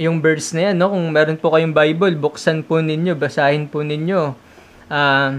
Yung 0.00 0.18
verse 0.18 0.56
na 0.56 0.72
yan, 0.72 0.80
no? 0.80 0.90
kung 0.90 1.06
meron 1.12 1.36
po 1.36 1.52
kayong 1.52 1.76
Bible, 1.76 2.16
buksan 2.16 2.64
po 2.64 2.80
ninyo, 2.80 3.14
basahin 3.14 3.68
po 3.68 3.84
ninyo. 3.84 4.32
Ah, 4.90 5.38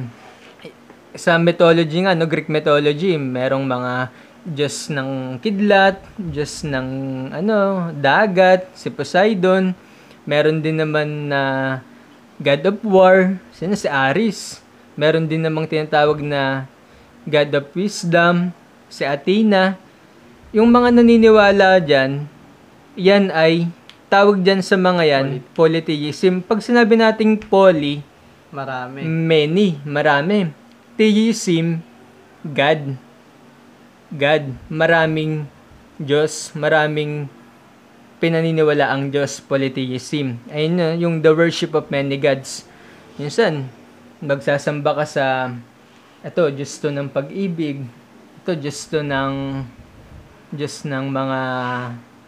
sa 1.11 1.35
mythology 1.35 2.07
nga, 2.07 2.15
no, 2.15 2.23
Greek 2.29 2.47
mythology, 2.47 3.19
merong 3.19 3.67
mga 3.67 3.91
Diyos 4.41 4.89
ng 4.89 5.37
kidlat, 5.37 6.01
Diyos 6.17 6.65
ng 6.65 6.89
ano, 7.29 7.89
dagat, 7.93 8.73
si 8.73 8.89
Poseidon. 8.89 9.77
Meron 10.25 10.65
din 10.65 10.81
naman 10.81 11.29
na 11.29 11.41
God 12.41 12.61
of 12.73 12.77
War, 12.81 13.37
sino 13.53 13.77
si 13.77 13.85
Ares. 13.85 14.65
Meron 14.97 15.29
din 15.29 15.45
namang 15.45 15.69
tinatawag 15.69 16.25
na 16.25 16.65
God 17.29 17.53
of 17.53 17.69
Wisdom, 17.77 18.49
si 18.89 19.05
Athena. 19.05 19.77
Yung 20.49 20.73
mga 20.73 20.89
naniniwala 20.89 21.77
dyan, 21.77 22.25
yan 22.97 23.29
ay 23.29 23.69
tawag 24.09 24.41
dyan 24.41 24.65
sa 24.65 24.75
mga 24.75 25.03
yan, 25.05 25.27
polytheism. 25.53 26.41
Pag 26.41 26.65
sinabi 26.65 26.97
nating 26.97 27.39
poly, 27.45 28.01
marami. 28.49 29.05
Many, 29.05 29.79
marami. 29.85 30.49
Theism, 30.97 31.79
God. 32.41 33.10
God, 34.11 34.51
maraming 34.67 35.47
Diyos, 35.95 36.51
maraming 36.51 37.31
pinaniniwala 38.19 38.91
ang 38.91 39.07
Diyos, 39.09 39.39
polytheism. 39.39 40.37
Ayun 40.51 40.73
na, 40.75 40.87
yung 40.93 41.23
the 41.23 41.31
worship 41.31 41.71
of 41.73 41.87
many 41.87 42.19
gods. 42.19 42.67
Minsan, 43.15 43.71
magsasamba 44.19 44.93
ka 45.01 45.05
sa, 45.07 45.25
ito, 46.21 46.43
Diyos 46.51 46.75
to 46.77 46.91
ng 46.91 47.09
pag-ibig, 47.09 47.81
ito, 48.43 48.51
Diyos 48.53 48.83
to 48.91 49.01
ng, 49.01 49.63
Diyos 50.51 50.83
ng 50.83 51.05
mga, 51.07 51.39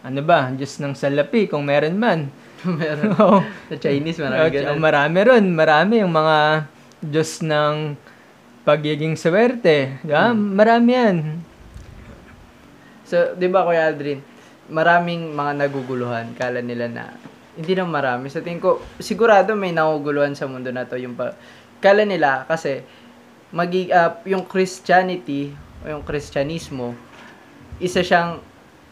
ano 0.04 0.20
ba, 0.24 0.50
Diyos 0.50 0.80
ng 0.80 0.96
salapi, 0.96 1.46
kung 1.46 1.62
meron 1.68 1.94
man. 1.94 2.20
Meron. 2.64 3.12
Oo. 3.20 3.38
Sa 3.70 3.76
Chinese, 3.76 4.18
Oh, 4.18 4.26
marami 4.26 4.50
ganun. 4.50 4.80
marami 4.80 5.18
ron. 5.20 5.44
Marami 5.52 5.94
yung 6.00 6.12
mga 6.16 6.38
Diyos 7.04 7.44
ng 7.44 7.92
pagiging 8.64 9.14
swerte. 9.20 10.00
Di 10.00 10.10
ba? 10.10 10.32
Hmm. 10.32 10.56
Marami 10.56 10.90
yan. 10.96 11.16
So, 13.14 13.38
di 13.38 13.46
ba 13.46 13.62
Kuya 13.62 13.86
Aldrin, 13.86 14.18
maraming 14.66 15.38
mga 15.38 15.62
naguguluhan. 15.62 16.34
Kala 16.34 16.58
nila 16.58 16.90
na, 16.90 17.14
hindi 17.54 17.78
na 17.78 17.86
marami. 17.86 18.26
Sa 18.26 18.42
tingin 18.42 18.58
ko, 18.58 18.82
sigurado 18.98 19.54
may 19.54 19.70
naguguluhan 19.70 20.34
sa 20.34 20.50
mundo 20.50 20.74
na 20.74 20.82
to. 20.82 20.98
Yung 20.98 21.14
pa, 21.14 21.38
kala 21.78 22.02
nila, 22.02 22.42
kasi, 22.50 22.82
magi, 23.54 23.94
ah, 23.94 24.18
yung 24.26 24.50
Christianity, 24.50 25.54
o 25.86 25.94
yung 25.94 26.02
Kristyanismo, 26.02 26.98
isa 27.78 28.02
siyang 28.02 28.42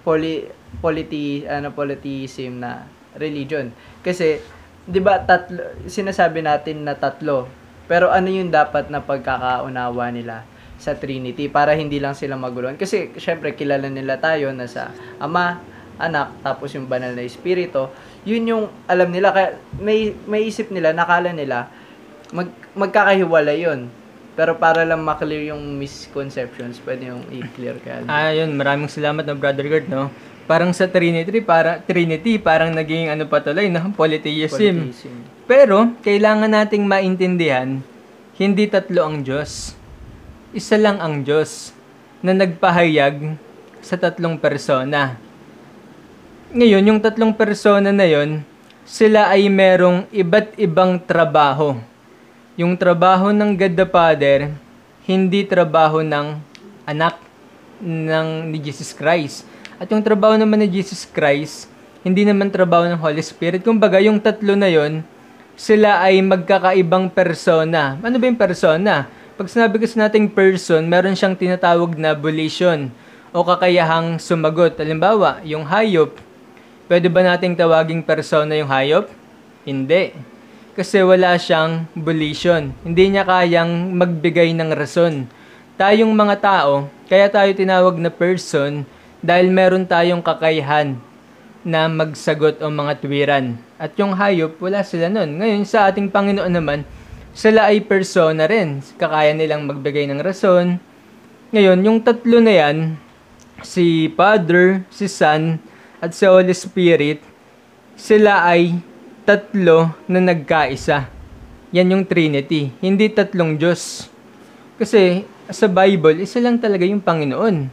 poly, 0.07 0.47
polity, 0.79 1.43
ano, 1.43 1.75
polytheism 1.75 2.63
na 2.63 2.87
religion. 3.19 3.75
Kasi, 4.07 4.39
di 4.87 5.03
ba, 5.03 5.19
tatlo, 5.19 5.83
sinasabi 5.91 6.47
natin 6.47 6.87
na 6.87 6.95
tatlo. 6.95 7.51
Pero 7.91 8.07
ano 8.15 8.31
yung 8.31 8.55
dapat 8.55 8.87
na 8.87 9.03
pagkakaunawa 9.03 10.15
nila? 10.15 10.47
Sa 10.83 10.99
Trinity 10.99 11.47
para 11.47 11.79
hindi 11.79 12.03
lang 12.03 12.19
sila 12.19 12.35
maguluhan. 12.35 12.75
Kasi 12.75 13.15
syempre 13.23 13.55
kilala 13.55 13.87
nila 13.87 14.19
tayo 14.19 14.51
na 14.51 14.67
sa 14.67 14.91
Ama, 15.23 15.63
Anak, 16.03 16.43
tapos 16.43 16.75
yung 16.75 16.91
banal 16.91 17.15
na 17.15 17.23
Espiritu. 17.23 17.87
Yun 18.27 18.43
yung 18.51 18.65
alam 18.91 19.15
nila 19.15 19.31
kaya 19.31 19.55
may 19.79 20.11
may 20.27 20.51
isip 20.51 20.75
nila, 20.75 20.91
nakala 20.91 21.31
nila 21.31 21.71
mag, 22.35 22.49
magkakahiwalay 22.75 23.63
yun. 23.63 23.87
Pero 24.33 24.57
para 24.57 24.83
lang 24.89 25.05
maklear 25.05 25.53
yung 25.53 25.77
misconceptions, 25.77 26.81
pwede 26.89 27.13
yung 27.13 27.21
i-clear 27.29 27.77
kaya. 27.85 28.01
Ah, 28.09 28.33
yun. 28.33 28.57
Maraming 28.57 28.89
salamat 28.89 29.29
na 29.29 29.37
Brother 29.37 29.69
Gert, 29.69 29.93
no? 29.93 30.09
Parang 30.49 30.73
sa 30.73 30.89
Trinity, 30.89 31.45
para, 31.45 31.85
Trinity, 31.85 32.41
parang 32.41 32.73
naging 32.73 33.13
ano 33.13 33.29
pa 33.29 33.45
tuloy, 33.45 33.69
no? 33.69 33.93
Polytheism. 33.93 34.89
Polytheism. 34.89 35.15
Pero, 35.45 35.93
kailangan 36.01 36.49
nating 36.49 36.89
maintindihan, 36.89 37.85
hindi 38.41 38.65
tatlo 38.73 39.05
ang 39.05 39.21
Diyos. 39.21 39.77
Isa 40.53 40.77
lang 40.77 41.01
ang 41.01 41.25
Diyos 41.25 41.73
na 42.21 42.37
nagpahayag 42.37 43.41
sa 43.81 43.97
tatlong 43.97 44.37
persona. 44.37 45.17
Ngayon, 46.53 46.93
yung 46.93 47.01
tatlong 47.01 47.33
persona 47.33 47.89
na 47.89 48.05
yon, 48.05 48.45
sila 48.85 49.33
ay 49.33 49.49
merong 49.49 50.05
iba't 50.13 50.53
ibang 50.61 51.01
trabaho. 51.01 51.81
Yung 52.61 52.77
trabaho 52.77 53.33
ng 53.33 53.57
God 53.57 53.75
the 53.81 53.89
Father, 53.89 54.53
hindi 55.09 55.41
trabaho 55.49 56.05
ng 56.05 56.37
anak 56.85 57.17
ng 57.81 58.53
ni 58.53 58.61
Jesus 58.61 58.93
Christ. 58.93 59.49
At 59.81 59.89
yung 59.89 60.05
trabaho 60.05 60.37
naman 60.37 60.61
ni 60.61 60.69
Jesus 60.69 61.09
Christ, 61.09 61.65
hindi 62.05 62.29
naman 62.29 62.53
trabaho 62.53 62.85
ng 62.93 63.01
Holy 63.01 63.25
Spirit. 63.25 63.65
Kumbaga, 63.65 64.05
yung 64.05 64.21
tatlo 64.21 64.53
na 64.53 64.69
yon, 64.69 65.01
sila 65.57 66.05
ay 66.05 66.21
magkakaibang 66.21 67.09
persona. 67.09 67.97
Ano 68.05 68.21
ba 68.21 68.25
yung 68.29 68.37
persona? 68.37 69.09
Pag 69.33 69.49
sinabi 69.49 69.81
kasi 69.81 69.97
nating 69.97 70.29
person, 70.29 70.85
meron 70.85 71.17
siyang 71.17 71.33
tinatawag 71.33 71.97
na 71.97 72.13
volition 72.13 72.93
o 73.33 73.41
kakayahang 73.41 74.21
sumagot. 74.21 74.77
Halimbawa, 74.77 75.41
yung 75.41 75.65
hayop, 75.65 76.21
pwede 76.85 77.09
ba 77.09 77.25
nating 77.25 77.57
tawaging 77.57 78.05
persona 78.05 78.53
yung 78.53 78.69
hayop? 78.69 79.09
Hindi. 79.65 80.13
Kasi 80.77 81.01
wala 81.01 81.41
siyang 81.41 81.89
volition. 81.97 82.77
Hindi 82.85 83.17
niya 83.17 83.25
kayang 83.25 83.97
magbigay 83.97 84.53
ng 84.53 84.77
rason. 84.77 85.25
Tayong 85.81 86.13
mga 86.13 86.37
tao, 86.37 86.93
Kaya 87.09 87.29
tayo 87.29 87.53
tinawag 87.53 88.01
na 88.01 88.09
person 88.09 88.89
dahil 89.21 89.53
meron 89.53 89.85
tayong 89.85 90.25
kakayahan 90.25 90.97
na 91.61 91.85
magsagot 91.89 92.61
o 92.61 92.73
mga 92.73 92.93
tuwiran. 93.01 93.57
At 93.77 93.93
yung 94.01 94.17
hayop, 94.17 94.57
wala 94.61 94.81
sila 94.81 95.13
nun. 95.13 95.41
Ngayon, 95.41 95.69
sa 95.69 95.93
ating 95.93 96.09
Panginoon 96.09 96.53
naman, 96.53 96.89
sila 97.33 97.73
ay 97.73 97.85
persona 97.85 98.45
rin. 98.45 98.85
Kakaya 99.01 99.33
nilang 99.33 99.65
magbigay 99.69 100.09
ng 100.09 100.21
rason. 100.21 100.77
Ngayon, 101.53 101.85
yung 101.85 101.99
tatlo 102.01 102.41
na 102.41 102.53
yan, 102.53 102.97
si 103.65 104.09
Father, 104.13 104.85
si 104.89 105.09
Son, 105.09 105.61
at 106.03 106.13
si 106.17 106.25
Holy 106.25 106.53
Spirit, 106.53 107.21
sila 107.95 108.45
ay 108.49 108.81
tatlo 109.23 109.93
na 110.09 110.19
nagkaisa. 110.19 111.07
Yan 111.73 111.93
yung 111.93 112.05
Trinity. 112.05 112.73
Hindi 112.83 113.09
tatlong 113.09 113.57
Diyos. 113.57 114.09
Kasi 114.77 115.25
sa 115.49 115.69
Bible, 115.69 116.25
isa 116.25 116.43
lang 116.43 116.61
talaga 116.61 116.85
yung 116.85 117.01
Panginoon. 117.01 117.71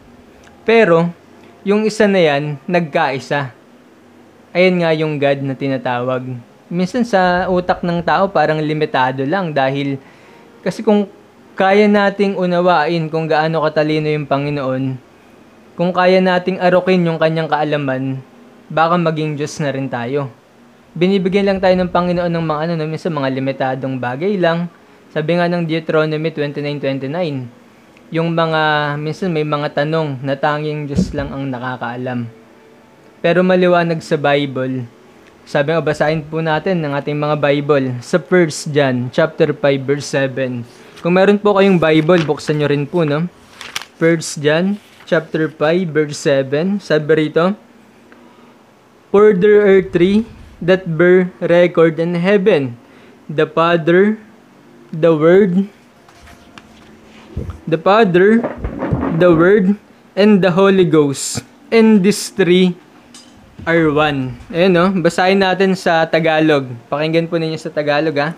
Pero, 0.63 1.09
yung 1.67 1.83
isa 1.83 2.07
na 2.07 2.21
yan, 2.21 2.55
nagkaisa. 2.69 3.51
Ayan 4.55 4.81
nga 4.81 4.91
yung 4.95 5.19
God 5.19 5.39
na 5.43 5.55
tinatawag. 5.57 6.48
Minsan 6.69 7.01
sa 7.01 7.49
utak 7.49 7.81
ng 7.81 8.05
tao 8.05 8.29
parang 8.29 8.61
limitado 8.61 9.25
lang 9.25 9.49
dahil 9.49 9.97
kasi 10.61 10.85
kung 10.85 11.09
kaya 11.57 11.89
nating 11.89 12.37
unawain 12.37 13.09
kung 13.09 13.25
gaano 13.25 13.65
katalino 13.65 14.07
yung 14.07 14.29
Panginoon, 14.29 14.83
kung 15.73 15.91
kaya 15.91 16.21
nating 16.21 16.61
arokin 16.61 17.03
yung 17.03 17.17
kanyang 17.17 17.49
kaalaman, 17.49 18.21
baka 18.69 18.95
maging 18.95 19.33
Diyos 19.33 19.57
na 19.59 19.73
rin 19.73 19.89
tayo. 19.89 20.29
Binibigyan 20.93 21.49
lang 21.49 21.59
tayo 21.59 21.73
ng 21.73 21.89
Panginoon 21.89 22.31
ng 22.31 22.45
mga 22.45 22.59
ano, 22.63 22.71
no, 22.77 22.85
minsan 22.85 23.11
mga 23.11 23.29
limitadong 23.33 23.97
bagay 23.97 24.37
lang. 24.37 24.69
Sabi 25.09 25.41
nga 25.41 25.49
ng 25.49 25.65
Deuteronomy 25.65 26.29
29.29, 26.29 28.13
yung 28.13 28.29
mga, 28.33 28.93
minsan 29.01 29.33
may 29.33 29.45
mga 29.45 29.73
tanong 29.83 30.21
na 30.21 30.37
tanging 30.37 30.85
Diyos 30.85 31.13
lang 31.17 31.33
ang 31.33 31.49
nakakaalam. 31.49 32.29
Pero 33.19 33.41
maliwanag 33.41 33.99
sa 34.05 34.15
Bible. 34.21 34.98
Sabi 35.49 35.73
nga, 35.73 35.81
basahin 35.81 36.21
po 36.21 36.45
natin 36.45 36.77
ng 36.77 36.93
ating 36.93 37.17
mga 37.17 37.41
Bible 37.41 37.97
sa 38.05 38.21
1 38.21 38.69
John 38.69 39.09
chapter 39.09 39.49
5 39.49 39.81
verse 39.81 40.05
7. 40.05 40.61
Kung 41.01 41.17
meron 41.17 41.41
po 41.41 41.57
kayong 41.57 41.81
Bible, 41.81 42.21
buksan 42.21 42.61
nyo 42.61 42.69
rin 42.69 42.85
po, 42.85 43.01
no? 43.01 43.25
1 43.97 44.45
John 44.45 44.77
chapter 45.09 45.49
5 45.49 45.89
verse 45.89 46.21
7. 46.21 46.77
Sabi 46.77 47.25
rito, 47.25 47.57
For 49.09 49.33
there 49.33 49.65
are 49.65 49.81
three 49.81 50.29
that 50.61 50.85
bear 50.85 51.33
record 51.41 51.97
in 51.97 52.13
heaven, 52.13 52.77
the 53.25 53.49
Father, 53.49 54.21
the 54.93 55.17
Word, 55.17 55.65
the 57.65 57.81
Father, 57.81 58.37
the 59.17 59.33
Word, 59.33 59.73
and 60.13 60.45
the 60.45 60.53
Holy 60.53 60.85
Ghost. 60.85 61.41
And 61.73 62.05
these 62.05 62.29
three 62.29 62.77
are 63.65 63.89
one. 63.91 64.35
Ayan 64.53 64.71
no, 64.75 64.85
basahin 65.01 65.41
natin 65.41 65.75
sa 65.75 66.05
Tagalog. 66.07 66.69
Pakinggan 66.87 67.27
po 67.27 67.35
ninyo 67.35 67.57
sa 67.59 67.73
Tagalog 67.73 68.15
ha. 68.19 68.29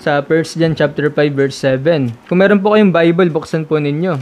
Sa 0.00 0.22
1 0.22 0.58
John 0.58 0.74
chapter 0.76 1.10
5 1.12 1.16
verse 1.34 1.56
7. 1.62 2.12
Kung 2.28 2.38
meron 2.40 2.60
po 2.62 2.72
kayong 2.74 2.94
Bible, 2.94 3.30
buksan 3.32 3.66
po 3.66 3.76
ninyo. 3.76 4.16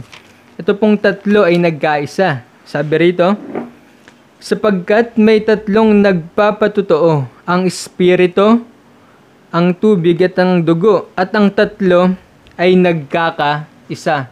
Ito 0.59 0.75
pong 0.75 0.99
tatlo 0.99 1.47
ay 1.47 1.55
nagkaisa. 1.55 2.43
Sabi 2.67 2.93
rito, 2.99 3.33
sapagkat 4.43 5.15
may 5.15 5.39
tatlong 5.39 6.03
nagpapatotoo, 6.03 7.25
ang 7.47 7.61
Espiritu, 7.63 8.61
ang 9.49 9.73
tubig 9.73 10.19
at 10.19 10.35
ang 10.37 10.61
dugo, 10.61 11.09
at 11.15 11.31
ang 11.31 11.49
tatlo 11.49 12.13
ay 12.59 12.75
nagkakaisa. 12.75 14.27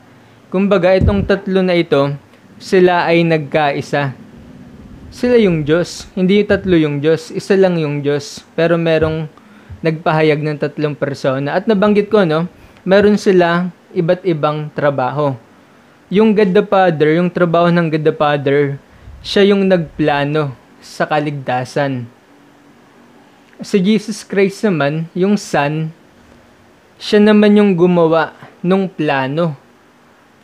Kumbaga, 0.52 0.94
itong 0.94 1.24
tatlo 1.24 1.64
na 1.64 1.74
ito, 1.80 2.12
sila 2.60 3.08
ay 3.08 3.24
nagkaisa 3.24 4.27
sila 5.12 5.36
yung 5.39 5.63
Diyos. 5.63 6.08
Hindi 6.13 6.43
yung 6.43 6.50
tatlo 6.50 6.76
yung 6.76 6.98
Diyos. 7.00 7.32
Isa 7.32 7.56
lang 7.56 7.80
yung 7.80 8.04
Diyos. 8.04 8.43
Pero 8.54 8.76
merong 8.76 9.30
nagpahayag 9.82 10.41
ng 10.41 10.58
tatlong 10.58 10.96
persona. 10.98 11.56
At 11.58 11.70
nabanggit 11.70 12.10
ko, 12.10 12.26
no, 12.26 12.50
meron 12.84 13.20
sila 13.20 13.70
iba't 13.93 14.26
ibang 14.26 14.70
trabaho. 14.74 15.38
Yung 16.08 16.32
God 16.32 16.52
the 16.56 16.63
Father, 16.63 17.20
yung 17.20 17.28
trabaho 17.28 17.67
ng 17.67 17.88
God 17.91 18.04
the 18.04 18.15
Father, 18.15 18.60
siya 19.20 19.52
yung 19.52 19.67
nagplano 19.67 20.56
sa 20.80 21.04
kaligtasan. 21.04 22.08
Si 23.60 23.78
Jesus 23.82 24.24
Christ 24.24 24.63
naman, 24.63 25.10
yung 25.17 25.36
Son, 25.36 25.91
siya 26.98 27.20
naman 27.20 27.58
yung 27.58 27.76
gumawa 27.76 28.34
nung 28.63 28.88
plano. 28.88 29.58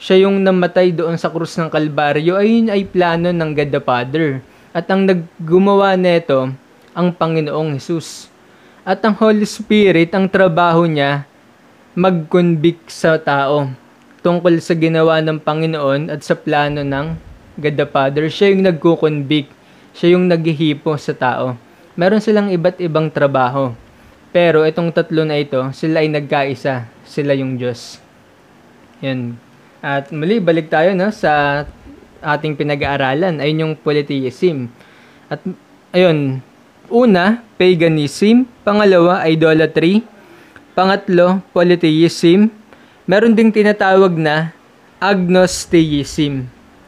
Siya 0.01 0.27
yung 0.27 0.43
namatay 0.43 0.91
doon 0.91 1.15
sa 1.15 1.31
krus 1.31 1.55
ng 1.55 1.71
Kalbaryo, 1.71 2.35
ayun 2.35 2.67
ay 2.67 2.83
plano 2.83 3.31
ng 3.31 3.49
God 3.55 3.71
the 3.71 3.81
Father. 3.81 4.27
At 4.73 4.89
ang 4.89 5.05
naggumawa 5.05 5.93
nito, 5.93 6.49
ang 6.97 7.13
Panginoong 7.13 7.77
Hesus. 7.77 8.25
At 8.81 9.05
ang 9.05 9.13
Holy 9.13 9.45
Spirit, 9.45 10.09
ang 10.17 10.25
trabaho 10.25 10.89
niya, 10.89 11.29
mag-convict 11.93 12.89
sa 12.89 13.21
tao 13.21 13.69
tungkol 14.25 14.57
sa 14.57 14.73
ginawa 14.73 15.21
ng 15.21 15.37
Panginoon 15.37 16.09
at 16.09 16.25
sa 16.25 16.33
plano 16.33 16.81
ng 16.81 17.07
God 17.61 17.75
the 17.77 17.85
Father. 17.85 18.25
Siya 18.33 18.49
yung 18.49 18.65
nagko-convict. 18.65 19.53
Siya 19.93 20.17
yung 20.17 20.25
naghihipo 20.25 20.97
sa 20.97 21.13
tao. 21.13 21.53
Meron 21.93 22.17
silang 22.17 22.49
iba't 22.49 22.81
ibang 22.81 23.13
trabaho. 23.13 23.77
Pero 24.33 24.65
itong 24.65 24.89
tatlo 24.89 25.21
na 25.21 25.37
ito, 25.37 25.61
sila 25.77 26.01
ay 26.01 26.09
nagkaisa. 26.09 26.89
Sila 27.05 27.37
yung 27.37 27.61
Diyos. 27.61 28.01
Yan. 29.05 29.37
At 29.85 30.09
muli, 30.09 30.41
balik 30.41 30.73
tayo 30.73 30.97
no, 30.97 31.13
sa 31.13 31.61
ating 32.23 32.55
pinag-aaralan. 32.55 33.43
Ayun 33.43 33.63
yung 33.67 33.73
polytheism. 33.75 34.71
At 35.27 35.43
ayun, 35.91 36.39
una, 36.87 37.43
paganism. 37.59 38.47
Pangalawa, 38.63 39.27
idolatry. 39.27 40.01
Pangatlo, 40.73 41.43
polytheism. 41.51 42.47
Meron 43.03 43.35
ding 43.35 43.51
tinatawag 43.51 44.15
na 44.15 44.55
agnosticism. 45.03 46.47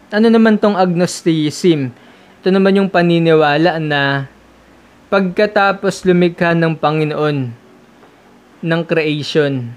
Ano 0.10 0.28
naman 0.32 0.56
tong 0.56 0.80
agnosticism? 0.80 1.92
Ito 2.40 2.48
naman 2.54 2.80
yung 2.80 2.88
paniniwala 2.88 3.82
na 3.84 4.32
pagkatapos 5.10 6.08
lumikha 6.08 6.56
ng 6.56 6.78
Panginoon 6.78 7.52
ng 8.66 8.82
creation, 8.86 9.74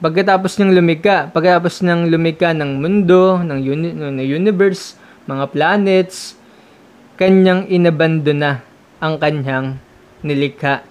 pagkatapos 0.00 0.60
ng 0.60 0.72
lumikha, 0.72 1.32
pagkatapos 1.32 1.80
ng 1.80 2.08
lumikha 2.08 2.52
ng 2.56 2.80
mundo, 2.80 3.40
ng, 3.40 3.60
uni- 3.60 3.96
ng 3.96 4.20
universe, 4.20 4.99
mga 5.24 5.44
planets, 5.52 6.38
kanyang 7.20 7.68
inabandona 7.68 8.64
ang 9.00 9.20
kanyang 9.20 9.76
nilikha. 10.24 10.84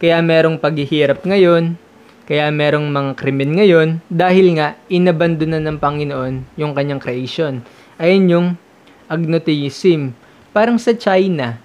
Kaya 0.00 0.20
merong 0.24 0.60
paghihirap 0.60 1.24
ngayon, 1.24 1.76
kaya 2.24 2.48
merong 2.48 2.88
mga 2.88 3.10
krimen 3.20 3.52
ngayon, 3.56 3.88
dahil 4.08 4.56
nga 4.56 4.76
inabandona 4.88 5.60
ng 5.60 5.76
Panginoon 5.76 6.34
yung 6.56 6.72
kanyang 6.72 7.00
creation. 7.00 7.60
Ayun 8.00 8.32
yung 8.32 8.48
agnotheism. 9.10 10.16
Parang 10.54 10.80
sa 10.80 10.96
China, 10.96 11.60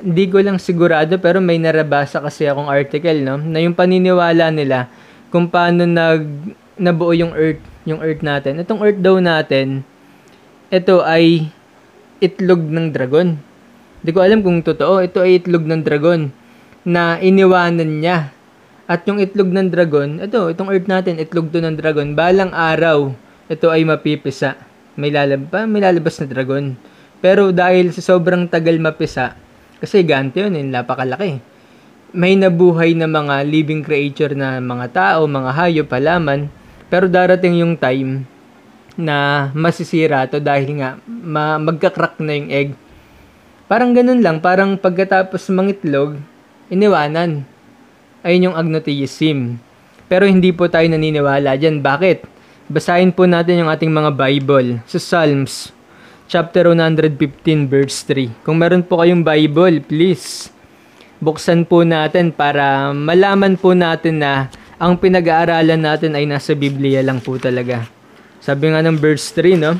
hindi 0.00 0.24
ko 0.32 0.40
lang 0.40 0.56
sigurado 0.56 1.20
pero 1.20 1.38
may 1.44 1.60
narabasa 1.60 2.24
kasi 2.24 2.48
akong 2.48 2.72
article 2.72 3.20
no 3.20 3.36
na 3.36 3.60
yung 3.60 3.76
paniniwala 3.76 4.48
nila 4.48 4.88
kung 5.28 5.46
paano 5.46 5.84
nag 5.84 6.56
nabuo 6.80 7.12
yung 7.12 7.36
earth 7.36 7.60
yung 7.84 8.00
earth 8.00 8.24
natin 8.24 8.64
itong 8.64 8.80
earth 8.80 8.96
daw 8.96 9.20
natin 9.20 9.84
ito 10.70 11.02
ay 11.02 11.50
itlog 12.22 12.62
ng 12.62 12.94
dragon. 12.94 13.34
Hindi 14.00 14.10
ko 14.14 14.22
alam 14.22 14.40
kung 14.46 14.62
totoo 14.62 15.02
ito 15.02 15.18
ay 15.18 15.42
itlog 15.42 15.66
ng 15.66 15.82
dragon 15.82 16.30
na 16.86 17.18
iniwanan 17.18 17.98
niya. 17.98 18.30
At 18.86 19.02
yung 19.10 19.18
itlog 19.18 19.50
ng 19.50 19.66
dragon 19.66 20.22
ito 20.22 20.46
itong 20.46 20.70
earth 20.70 20.86
natin 20.86 21.18
itlog 21.18 21.50
to 21.50 21.58
ng 21.58 21.74
dragon. 21.74 22.14
Balang 22.14 22.54
araw 22.54 23.10
ito 23.50 23.66
ay 23.66 23.82
mapipisa. 23.82 24.54
May 24.94 25.10
lalabas 25.10 25.66
may 25.66 25.82
lalabas 25.82 26.22
na 26.22 26.30
dragon. 26.30 26.78
Pero 27.18 27.50
dahil 27.50 27.90
sa 27.90 28.00
sobrang 28.14 28.46
tagal 28.46 28.78
mapisa 28.78 29.34
kasi 29.82 30.06
gante 30.06 30.38
yun, 30.44 30.54
eh, 30.54 30.62
napakalaki. 30.62 31.42
May 32.14 32.38
nabuhay 32.38 32.94
na 32.94 33.10
mga 33.10 33.42
living 33.42 33.82
creature 33.82 34.38
na 34.38 34.62
mga 34.62 34.86
tao, 34.94 35.26
mga 35.26 35.50
hayop, 35.50 35.88
halaman. 35.90 36.46
Pero 36.92 37.10
darating 37.10 37.58
yung 37.58 37.74
time 37.74 38.29
na 39.00 39.48
masisira 39.56 40.28
to 40.28 40.38
dahil 40.38 40.78
nga 40.78 41.00
ma- 41.08 41.58
magka-crack 41.58 42.20
na 42.20 42.36
yung 42.36 42.48
egg. 42.52 42.68
Parang 43.66 43.96
ganun 43.96 44.20
lang, 44.20 44.38
parang 44.38 44.76
pagkatapos 44.76 45.48
mangitlog, 45.50 46.20
iniwanan. 46.68 47.42
Ayun 48.20 48.52
yung 48.52 48.56
agnotheism. 48.58 49.56
Pero 50.10 50.28
hindi 50.28 50.52
po 50.52 50.68
tayo 50.68 50.84
naniniwala 50.90 51.56
dyan. 51.56 51.80
Bakit? 51.80 52.28
Basahin 52.68 53.10
po 53.10 53.24
natin 53.24 53.64
yung 53.64 53.70
ating 53.72 53.90
mga 53.90 54.14
Bible 54.14 54.78
sa 54.86 54.98
Psalms 55.00 55.74
chapter 56.30 56.70
115 56.70 57.18
verse 57.66 58.06
3. 58.06 58.46
Kung 58.46 58.62
meron 58.62 58.86
po 58.86 59.02
kayong 59.02 59.26
Bible, 59.26 59.82
please 59.82 60.54
buksan 61.20 61.68
po 61.68 61.84
natin 61.84 62.32
para 62.32 62.96
malaman 62.96 63.54
po 63.54 63.76
natin 63.76 64.24
na 64.24 64.48
ang 64.80 64.96
pinag-aaralan 64.96 65.76
natin 65.76 66.16
ay 66.16 66.24
nasa 66.24 66.56
Biblia 66.56 67.04
lang 67.04 67.20
po 67.20 67.36
talaga. 67.36 67.84
Sabi 68.40 68.72
nga 68.72 68.80
ng 68.80 68.96
verse 68.96 69.28
3, 69.36 69.60
no? 69.60 69.76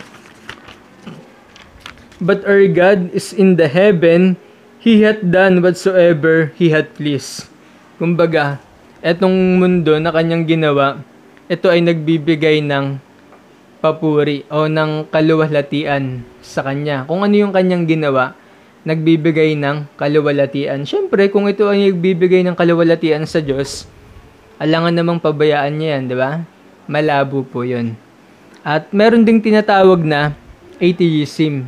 But 2.21 2.45
our 2.45 2.69
God 2.69 3.09
is 3.17 3.33
in 3.33 3.57
the 3.57 3.73
heaven, 3.73 4.37
He 4.81 5.01
hath 5.05 5.25
done 5.25 5.65
whatsoever 5.65 6.53
He 6.61 6.69
hath 6.69 6.93
pleased. 6.93 7.49
Kumbaga, 7.97 8.61
etong 9.01 9.57
mundo 9.57 9.97
na 9.97 10.13
kanyang 10.13 10.45
ginawa, 10.45 11.01
ito 11.49 11.73
ay 11.73 11.81
nagbibigay 11.81 12.61
ng 12.61 13.01
papuri 13.81 14.45
o 14.53 14.69
ng 14.69 15.09
kaluwalhatian 15.09 16.21
sa 16.45 16.61
kanya. 16.61 17.09
Kung 17.09 17.25
ano 17.25 17.33
yung 17.33 17.57
kanyang 17.57 17.89
ginawa, 17.89 18.37
nagbibigay 18.85 19.57
ng 19.57 19.89
kaluwalhatian. 19.97 20.85
Siyempre, 20.85 21.33
kung 21.33 21.49
ito 21.49 21.65
ay 21.65 21.89
nagbibigay 21.89 22.45
ng 22.45 22.57
kaluwalhatian 22.57 23.25
sa 23.25 23.41
Diyos, 23.41 23.89
alangan 24.61 24.93
namang 24.93 25.21
pabayaan 25.25 25.81
niya 25.81 25.89
yan, 25.97 26.03
di 26.13 26.17
ba? 26.17 26.45
Malabo 26.85 27.41
po 27.41 27.65
yun. 27.65 27.97
At 28.61 28.93
meron 28.93 29.25
ding 29.25 29.41
tinatawag 29.41 30.05
na 30.05 30.37
atheism. 30.77 31.65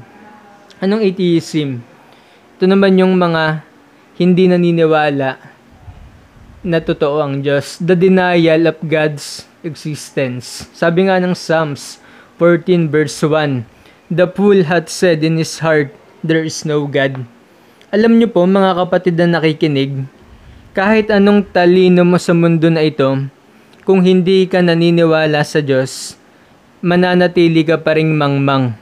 Anong 0.77 1.01
atheism? 1.09 1.81
Ito 2.59 2.69
naman 2.69 3.01
yung 3.01 3.17
mga 3.17 3.65
hindi 4.21 4.45
naniniwala 4.45 5.41
na 6.63 6.79
totoo 6.79 7.25
ang 7.25 7.41
Diyos. 7.41 7.81
The 7.81 7.97
denial 7.97 8.69
of 8.69 8.79
God's 8.85 9.49
existence. 9.65 10.69
Sabi 10.77 11.09
nga 11.09 11.17
ng 11.17 11.33
Psalms 11.33 11.97
14 12.37 12.93
verse 12.93 13.19
1, 13.25 13.65
The 14.13 14.29
fool 14.29 14.69
hath 14.69 14.93
said 14.93 15.25
in 15.25 15.41
his 15.41 15.65
heart, 15.65 15.91
There 16.21 16.45
is 16.45 16.63
no 16.69 16.85
God. 16.85 17.25
Alam 17.89 18.21
niyo 18.21 18.31
po 18.31 18.45
mga 18.45 18.79
kapatid 18.85 19.17
na 19.17 19.41
nakikinig, 19.41 20.05
kahit 20.77 21.09
anong 21.09 21.49
talino 21.51 22.05
mo 22.05 22.21
sa 22.21 22.33
mundo 22.33 22.69
na 22.69 22.85
ito, 22.85 23.09
kung 23.83 24.01
hindi 24.01 24.47
ka 24.47 24.61
naniniwala 24.63 25.43
sa 25.43 25.59
Diyos, 25.61 26.21
mananatili 26.83 27.63
ka 27.63 27.79
pa 27.79 27.95
ring 27.95 28.11
mangmang. 28.19 28.75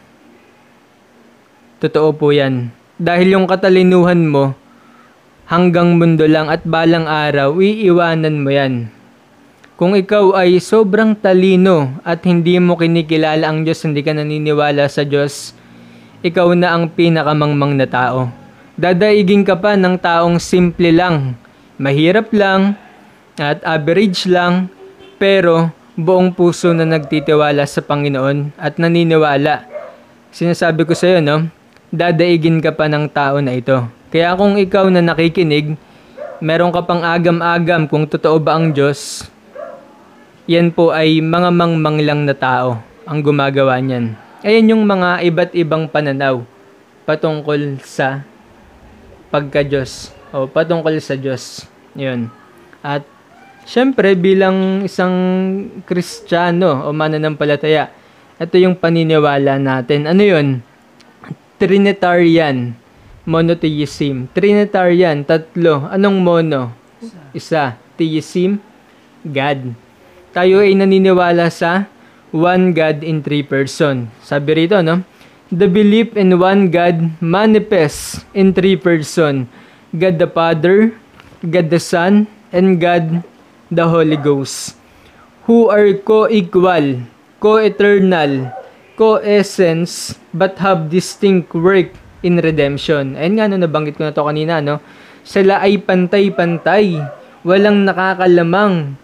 Totoo 1.85 2.17
po 2.17 2.33
yan. 2.33 2.73
Dahil 2.97 3.37
yung 3.37 3.45
katalinuhan 3.45 4.25
mo, 4.25 4.57
hanggang 5.45 6.01
mundo 6.01 6.25
lang 6.25 6.49
at 6.49 6.65
balang 6.65 7.05
araw, 7.05 7.61
iiwanan 7.61 8.41
mo 8.41 8.51
yan. 8.53 8.89
Kung 9.77 9.97
ikaw 9.97 10.37
ay 10.37 10.61
sobrang 10.61 11.17
talino 11.17 12.01
at 12.05 12.25
hindi 12.29 12.61
mo 12.61 12.77
kinikilala 12.77 13.49
ang 13.49 13.65
Diyos, 13.65 13.81
hindi 13.85 14.05
ka 14.05 14.13
naniniwala 14.13 14.85
sa 14.93 15.09
Diyos, 15.09 15.57
ikaw 16.21 16.53
na 16.53 16.77
ang 16.77 16.93
pinakamangmang 16.93 17.81
na 17.81 17.89
tao. 17.89 18.29
Dadaigin 18.77 19.45
ka 19.45 19.57
pa 19.57 19.77
ng 19.77 19.97
taong 19.97 20.37
simple 20.37 20.93
lang, 20.93 21.37
mahirap 21.81 22.29
lang, 22.33 22.77
at 23.41 23.65
average 23.65 24.29
lang, 24.29 24.69
pero 25.17 25.73
buong 26.03 26.33
puso 26.33 26.73
na 26.73 26.89
nagtitiwala 26.89 27.65
sa 27.69 27.85
Panginoon 27.85 28.57
at 28.57 28.81
naniniwala. 28.81 29.69
Sinasabi 30.33 30.89
ko 30.89 30.97
sa 30.97 31.07
iyo, 31.13 31.21
no? 31.21 31.47
Dadaigin 31.91 32.63
ka 32.63 32.73
pa 32.73 32.87
ng 32.87 33.11
tao 33.11 33.39
na 33.43 33.55
ito. 33.55 33.85
Kaya 34.11 34.35
kung 34.35 34.59
ikaw 34.59 34.91
na 34.91 35.03
nakikinig, 35.03 35.79
meron 36.43 36.73
ka 36.73 36.83
pang 36.83 37.05
agam-agam 37.05 37.87
kung 37.87 38.09
totoo 38.09 38.41
ba 38.41 38.57
ang 38.57 38.73
Diyos, 38.73 39.29
yan 40.51 40.75
po 40.75 40.91
ay 40.91 41.23
mga 41.23 41.53
mangmang 41.55 42.03
lang 42.03 42.27
na 42.27 42.35
tao 42.35 42.81
ang 43.07 43.21
gumagawa 43.23 43.79
niyan. 43.79 44.19
Ayan 44.41 44.73
yung 44.73 44.83
mga 44.89 45.23
iba't 45.29 45.53
ibang 45.53 45.87
pananaw 45.87 46.43
patungkol 47.05 47.79
sa 47.85 48.25
pagka-Diyos 49.29 50.11
o 50.33 50.49
patungkol 50.49 50.97
sa 50.99 51.15
Diyos. 51.15 51.69
Yun. 51.95 52.33
At 52.81 53.05
syempre 53.65 54.17
bilang 54.17 54.85
isang 54.85 55.15
Kristiyano 55.85 56.87
o 56.87 56.95
mananampalataya, 56.95 57.93
ito 58.41 58.57
yung 58.57 58.77
paniniwala 58.77 59.61
natin. 59.61 60.09
Ano 60.09 60.23
yun? 60.25 60.65
Trinitarian 61.61 62.73
monotheism. 63.29 64.27
Trinitarian, 64.33 65.23
tatlo. 65.23 65.87
Anong 65.87 66.19
mono? 66.19 66.73
Isa. 67.37 67.77
Theism, 68.01 68.59
God. 69.23 69.77
Tayo 70.33 70.65
ay 70.65 70.73
naniniwala 70.73 71.53
sa 71.53 71.85
one 72.33 72.73
God 72.73 73.05
in 73.05 73.21
three 73.21 73.45
person. 73.45 74.09
Sabi 74.25 74.65
rito, 74.65 74.81
no? 74.81 75.05
The 75.51 75.67
belief 75.67 76.15
in 76.15 76.39
one 76.39 76.71
God 76.71 77.19
manifests 77.19 78.23
in 78.33 78.55
three 78.55 78.79
person. 78.79 79.51
God 79.91 80.23
the 80.23 80.31
Father, 80.31 80.95
God 81.43 81.69
the 81.69 81.83
Son, 81.83 82.31
and 82.55 82.79
God 82.79 83.27
the 83.71 83.87
Holy 83.87 84.19
Ghost. 84.19 84.77
Who 85.47 85.71
are 85.71 85.95
co-equal, 86.03 87.07
co-eternal, 87.41 88.53
co-essence, 88.99 90.19
but 90.37 90.61
have 90.61 90.93
distinct 90.93 91.57
work 91.57 91.97
in 92.21 92.37
redemption. 92.39 93.17
Ayun 93.17 93.41
nga, 93.41 93.49
no, 93.49 93.57
nabanggit 93.57 93.97
ko 93.97 94.05
na 94.05 94.13
to 94.13 94.27
kanina, 94.27 94.61
no? 94.61 94.79
Sila 95.25 95.65
ay 95.65 95.81
pantay-pantay. 95.81 97.01
Walang 97.41 97.89
nakakalamang. 97.89 98.95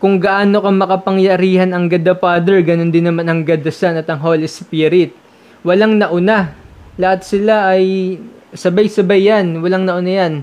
Kung 0.00 0.16
gaano 0.16 0.64
ka 0.64 0.72
makapangyarihan 0.72 1.76
ang 1.76 1.92
God 1.92 2.08
the 2.08 2.16
Father, 2.16 2.64
ganun 2.64 2.88
din 2.88 3.04
naman 3.04 3.28
ang 3.28 3.44
God 3.44 3.60
the 3.60 3.68
Son 3.68 4.00
at 4.00 4.08
ang 4.08 4.16
Holy 4.24 4.48
Spirit. 4.48 5.12
Walang 5.60 6.00
nauna. 6.00 6.56
Lahat 6.96 7.20
sila 7.20 7.76
ay 7.76 8.16
sabay-sabay 8.56 9.28
yan. 9.28 9.60
Walang 9.60 9.84
nauna 9.84 10.08
yan. 10.08 10.34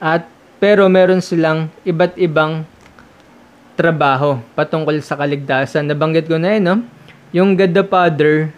At, 0.00 0.24
pero 0.56 0.88
meron 0.88 1.20
silang 1.20 1.68
iba't 1.84 2.16
ibang 2.16 2.64
trabaho 3.76 4.40
patungkol 4.56 4.98
sa 5.04 5.14
kaligtasan. 5.20 5.86
Nabanggit 5.86 6.26
ko 6.26 6.40
na 6.40 6.56
yun, 6.56 6.64
no? 6.64 6.76
Yung 7.30 7.50
God 7.54 7.76
the 7.76 7.84
Father, 7.84 8.50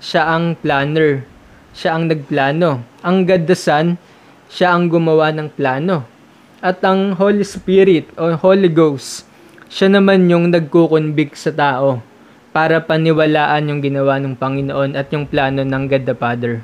siya 0.00 0.32
ang 0.32 0.56
planner 0.56 1.28
siya 1.72 1.96
ang 1.96 2.04
nagplano. 2.08 2.84
Ang 3.00 3.24
God 3.24 3.48
the 3.48 3.56
Son, 3.56 3.96
siya 4.52 4.76
ang 4.76 4.92
gumawa 4.92 5.32
ng 5.32 5.48
plano. 5.52 6.04
At 6.62 6.84
ang 6.84 7.16
Holy 7.16 7.42
Spirit 7.42 8.12
o 8.14 8.36
Holy 8.38 8.70
Ghost, 8.70 9.26
siya 9.72 9.88
naman 9.90 10.28
yung 10.28 10.52
nagkukonvict 10.52 11.34
sa 11.34 11.50
tao 11.50 12.04
para 12.52 12.78
paniwalaan 12.84 13.72
yung 13.72 13.80
ginawa 13.80 14.20
ng 14.20 14.36
Panginoon 14.36 14.92
at 14.94 15.08
yung 15.10 15.24
plano 15.24 15.64
ng 15.64 15.84
God 15.88 16.04
the 16.04 16.14
Father. 16.14 16.54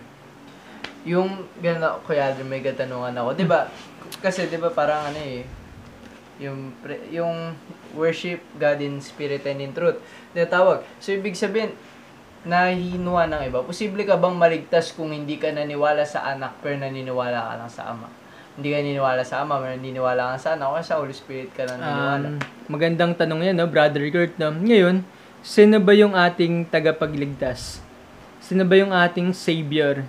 Yung, 1.08 1.48
gano'n, 1.64 2.04
Kuya 2.04 2.36
Adrian, 2.36 2.52
may 2.52 2.60
katanungan 2.60 3.16
ako. 3.16 3.28
Di 3.32 3.48
ba? 3.48 3.72
Kasi, 4.20 4.44
di 4.52 4.60
ba, 4.60 4.68
parang 4.68 5.08
ano 5.08 5.20
eh, 5.24 5.40
yung, 6.36 6.76
pre- 6.84 7.08
yung 7.08 7.56
worship 7.96 8.42
God 8.56 8.82
in 8.82 9.00
spirit 9.00 9.44
and 9.48 9.62
in 9.62 9.72
truth. 9.72 10.00
Tinatawag. 10.34 10.84
So, 10.98 11.14
ibig 11.14 11.38
sabihin, 11.38 11.72
nahihinuha 12.46 13.28
ng 13.28 13.42
iba. 13.50 13.60
Posible 13.64 14.06
ka 14.06 14.14
bang 14.14 14.36
maligtas 14.36 14.94
kung 14.94 15.10
hindi 15.10 15.36
ka 15.40 15.50
naniwala 15.50 16.06
sa 16.06 16.28
anak 16.30 16.62
pero 16.62 16.78
naniniwala 16.78 17.34
ka 17.34 17.52
lang 17.58 17.70
sa 17.70 17.82
ama? 17.90 18.08
Hindi 18.58 18.68
ka 18.74 18.76
naniniwala 18.82 19.22
sa 19.22 19.46
ama, 19.46 19.62
pero 19.62 19.74
naniniwala 19.78 20.34
ka 20.34 20.36
sa 20.38 20.48
anak 20.58 20.66
o 20.66 20.76
sa 20.82 20.98
Holy 20.98 21.14
Spirit 21.14 21.50
ka 21.54 21.66
lang 21.66 21.78
naniniwala. 21.78 22.26
Um, 22.26 22.36
magandang 22.66 23.12
tanong 23.14 23.40
yan, 23.46 23.54
no, 23.58 23.70
Brother 23.70 24.02
Kurt. 24.10 24.34
No? 24.38 24.50
Ngayon, 24.50 25.06
sino 25.42 25.78
ba 25.78 25.92
yung 25.94 26.14
ating 26.14 26.66
tagapagligtas? 26.66 27.82
Sino 28.42 28.64
ba 28.64 28.74
yung 28.78 28.90
ating 28.94 29.30
Savior? 29.36 30.06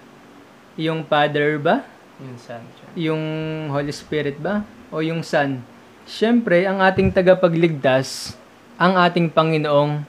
Yung 0.79 1.03
Father 1.03 1.59
ba? 1.59 1.83
Yung 2.19 2.39
son. 2.39 2.63
Yung 2.95 3.23
Holy 3.71 3.91
Spirit 3.91 4.39
ba? 4.39 4.63
O 4.89 5.03
yung 5.03 5.21
Son? 5.23 5.59
Siyempre, 6.09 6.65
ang 6.65 6.81
ating 6.81 7.13
tagapagligtas, 7.13 8.33
ang 8.81 8.97
ating 8.97 9.29
Panginoong 9.29 10.01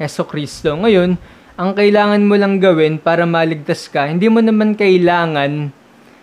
Heso 0.00 0.24
Kristo. 0.24 0.72
Ngayon, 0.72 1.20
ang 1.60 1.70
kailangan 1.76 2.24
mo 2.24 2.32
lang 2.40 2.56
gawin 2.56 2.96
para 2.96 3.28
maligtas 3.28 3.84
ka, 3.92 4.08
hindi 4.08 4.24
mo 4.32 4.40
naman 4.40 4.72
kailangan 4.72 5.68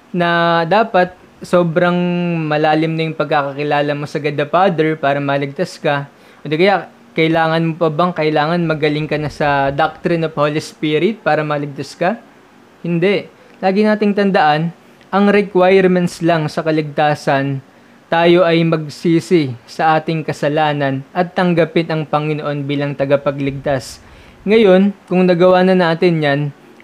na 0.09 0.29
dapat 0.65 1.13
sobrang 1.45 1.93
malalim 2.49 2.97
na 2.97 3.05
yung 3.05 3.13
pagkakakilala 3.13 3.93
mo 3.93 4.09
sa 4.09 4.17
God 4.17 4.41
the 4.41 4.47
Father 4.49 4.97
para 4.97 5.21
maligtas 5.21 5.77
ka. 5.77 6.09
O 6.41 6.49
di 6.49 6.57
kaya, 6.57 6.89
kailangan 7.13 7.61
mo 7.61 7.73
pa 7.77 7.93
bang 7.93 8.17
kailangan 8.17 8.65
magaling 8.65 9.05
ka 9.05 9.21
na 9.21 9.29
sa 9.29 9.69
doctrine 9.69 10.25
of 10.25 10.33
Holy 10.33 10.57
Spirit 10.57 11.21
para 11.21 11.45
maligtas 11.45 11.93
ka? 11.93 12.17
Hindi. 12.81 13.29
Lagi 13.61 13.85
nating 13.85 14.17
tandaan, 14.17 14.73
ang 15.13 15.29
requirements 15.29 16.25
lang 16.25 16.49
sa 16.49 16.65
kaligtasan, 16.65 17.61
tayo 18.11 18.43
ay 18.43 18.59
magsisi 18.67 19.55
sa 19.63 19.95
ating 19.95 20.27
kasalanan 20.27 20.99
at 21.15 21.31
tanggapin 21.31 21.87
ang 21.87 22.03
Panginoon 22.03 22.67
bilang 22.67 22.91
tagapagligtas. 22.91 24.03
Ngayon, 24.43 24.91
kung 25.07 25.23
nagawa 25.23 25.63
na 25.63 25.79
natin 25.79 26.19
yan, 26.19 26.41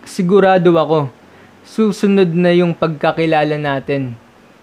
sigurado 0.07 0.79
ako, 0.79 1.11
susunod 1.67 2.31
na 2.31 2.55
yung 2.55 2.71
pagkakilala 2.71 3.59
natin 3.59 4.15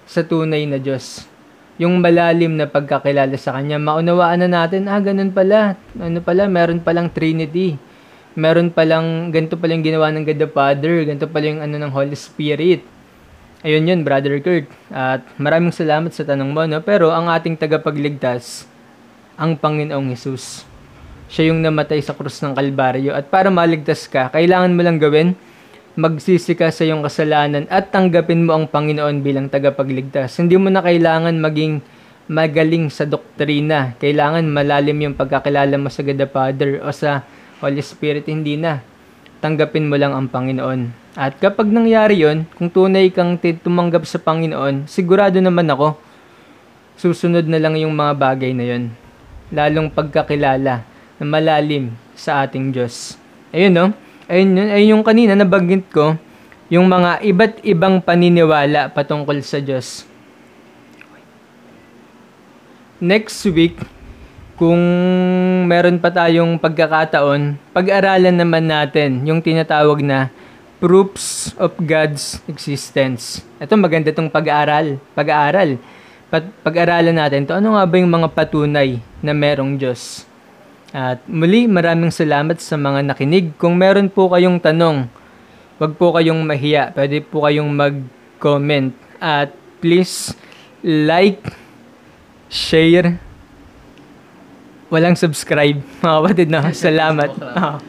sa 0.09 0.25
tunay 0.25 0.65
na 0.65 0.81
Diyos. 0.81 1.29
Yung 1.77 2.01
malalim 2.01 2.57
na 2.57 2.65
pagkakilala 2.65 3.37
sa 3.37 3.61
Kanya. 3.61 3.77
Maunawaan 3.77 4.49
na 4.49 4.65
natin, 4.65 4.89
ah, 4.89 5.05
ganun 5.05 5.37
pala. 5.37 5.77
Ano 6.01 6.25
pala, 6.25 6.49
meron 6.49 6.81
palang 6.81 7.13
Trinity. 7.13 7.77
Meron 8.41 8.73
palang, 8.73 9.29
ganito 9.29 9.61
pala 9.61 9.77
yung 9.77 9.85
ginawa 9.85 10.09
ng 10.17 10.25
God 10.25 10.41
the 10.41 10.49
Father. 10.49 10.95
Ganito 11.05 11.29
pala 11.29 11.45
yung 11.45 11.61
ano 11.61 11.77
ng 11.77 11.93
Holy 11.93 12.17
Spirit. 12.17 12.94
Ayun 13.65 13.89
yun, 13.89 14.01
Brother 14.05 14.37
Kurt. 14.45 14.69
At 14.93 15.25
maraming 15.41 15.73
salamat 15.73 16.13
sa 16.13 16.21
tanong 16.21 16.53
mo, 16.53 16.69
no? 16.69 16.85
Pero 16.85 17.09
ang 17.09 17.33
ating 17.33 17.57
tagapagligtas, 17.57 18.69
ang 19.41 19.57
Panginoong 19.57 20.13
Jesus. 20.13 20.69
Siya 21.33 21.49
yung 21.49 21.65
namatay 21.65 22.05
sa 22.05 22.13
krus 22.13 22.45
ng 22.45 22.53
Kalbaryo. 22.53 23.17
At 23.17 23.33
para 23.33 23.49
maligtas 23.49 24.05
ka, 24.05 24.29
kailangan 24.29 24.77
mo 24.77 24.85
lang 24.85 25.01
gawin, 25.01 25.33
magsisi 25.97 26.53
ka 26.53 26.69
sa 26.69 26.85
iyong 26.85 27.01
kasalanan 27.09 27.65
at 27.73 27.89
tanggapin 27.89 28.45
mo 28.45 28.53
ang 28.53 28.69
Panginoon 28.69 29.25
bilang 29.25 29.49
tagapagligtas. 29.49 30.37
Hindi 30.37 30.61
mo 30.61 30.69
na 30.69 30.85
kailangan 30.85 31.33
maging 31.41 31.81
magaling 32.29 32.93
sa 32.93 33.09
doktrina. 33.09 33.97
Kailangan 33.97 34.45
malalim 34.45 35.09
yung 35.09 35.17
pagkakilala 35.17 35.81
mo 35.81 35.89
sa 35.89 36.05
God 36.05 36.21
the 36.21 36.29
Father 36.29 36.85
o 36.85 36.93
sa 36.93 37.25
Holy 37.65 37.81
Spirit. 37.81 38.29
Hindi 38.29 38.61
na. 38.61 38.85
Tanggapin 39.45 39.93
mo 39.93 40.01
lang 40.01 40.17
ang 40.17 40.25
Panginoon. 40.25 40.89
At 41.21 41.37
kapag 41.37 41.69
nangyari 41.69 42.25
yon, 42.25 42.49
kung 42.57 42.73
tunay 42.73 43.13
kang 43.13 43.37
tumanggap 43.37 44.09
sa 44.09 44.17
Panginoon, 44.17 44.89
sigurado 44.89 45.37
naman 45.37 45.69
ako, 45.69 46.01
susunod 46.97 47.45
na 47.45 47.61
lang 47.61 47.77
yung 47.77 47.93
mga 47.93 48.17
bagay 48.17 48.57
na 48.57 48.65
yon. 48.65 48.97
Lalong 49.53 49.93
pagkakilala 49.93 50.81
na 51.21 51.25
malalim 51.29 51.93
sa 52.17 52.41
ating 52.41 52.73
Diyos. 52.73 53.21
Ayun 53.53 53.77
no? 53.77 53.87
Ayun 54.33 54.57
yun. 54.57 54.69
Ayun 54.73 54.93
yung 54.97 55.05
kanina 55.05 55.37
nabanggit 55.37 55.93
ko, 55.93 56.17
yung 56.73 56.89
mga 56.89 57.21
iba't 57.21 57.61
ibang 57.69 58.01
paniniwala 58.01 58.97
patungkol 58.97 59.45
sa 59.45 59.61
Diyos. 59.61 60.09
Next 62.97 63.45
week, 63.53 63.77
kung 64.55 64.79
meron 65.67 65.99
pa 65.99 66.15
tayong 66.15 66.63
pagkakataon, 66.63 67.59
pag-aralan 67.75 68.35
naman 68.35 68.71
natin 68.71 69.27
yung 69.27 69.43
tinatawag 69.43 69.99
na 70.03 70.31
proofs 70.79 71.51
of 71.59 71.75
God's 71.83 72.39
existence. 72.47 73.43
Ito 73.59 73.75
maganda 73.75 74.15
tong 74.15 74.31
pag-aaral, 74.31 75.01
pag-aaral. 75.17 75.81
Pag- 76.31 76.55
pag-aralan 76.63 77.15
natin 77.15 77.47
to 77.47 77.55
ano 77.55 77.75
nga 77.79 77.87
ba 77.87 77.95
yung 77.99 78.11
mga 78.11 78.29
patunay 78.31 78.99
na 79.23 79.33
merong 79.35 79.75
Diyos. 79.81 80.27
At 80.95 81.27
muli, 81.27 81.67
maraming 81.67 82.15
salamat 82.15 82.63
sa 82.63 82.79
mga 82.79 83.03
nakinig. 83.03 83.59
Kung 83.59 83.75
meron 83.75 84.07
po 84.07 84.31
kayong 84.31 84.63
tanong, 84.63 85.11
wag 85.83 85.93
po 85.99 86.15
kayong 86.15 86.47
mahiya. 86.47 86.95
Pwede 86.95 87.19
po 87.19 87.43
kayong 87.43 87.67
mag-comment. 87.67 88.95
At 89.19 89.51
please, 89.83 90.39
like, 90.87 91.43
share, 92.47 93.19
walang 94.95 95.19
subscribe. 95.19 95.83
Mga 95.99 96.15
kapatid 96.23 96.49
na, 96.55 96.71
salamat. 96.87 97.31
Ah. 97.43 97.83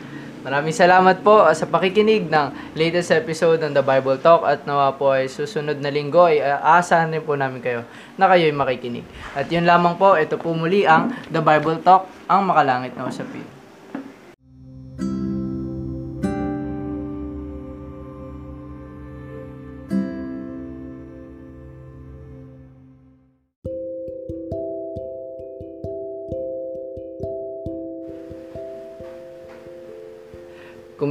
Maraming 0.45 0.77
salamat 0.77 1.25
po 1.25 1.41
sa 1.57 1.65
pakikinig 1.65 2.29
ng 2.29 2.77
latest 2.77 3.09
episode 3.09 3.57
ng 3.65 3.73
The 3.73 3.81
Bible 3.81 4.21
Talk 4.21 4.45
at 4.45 4.61
nawa 4.69 4.93
po 4.93 5.09
ay 5.09 5.25
susunod 5.25 5.81
na 5.81 5.89
linggo 5.89 6.29
ay 6.29 6.37
uh, 6.37 6.61
aasahan 6.61 7.09
rin 7.09 7.25
po 7.25 7.33
namin 7.33 7.65
kayo 7.65 7.81
na 8.13 8.29
kayo 8.29 8.45
ay 8.45 8.53
makikinig. 8.53 9.05
At 9.33 9.49
yun 9.49 9.65
lamang 9.65 9.97
po, 9.97 10.13
ito 10.13 10.37
po 10.37 10.53
muli 10.53 10.85
ang 10.85 11.17
The 11.33 11.41
Bible 11.41 11.81
Talk, 11.81 12.05
ang 12.29 12.45
makalangit 12.45 12.93
na 12.93 13.09
usapin. 13.09 13.54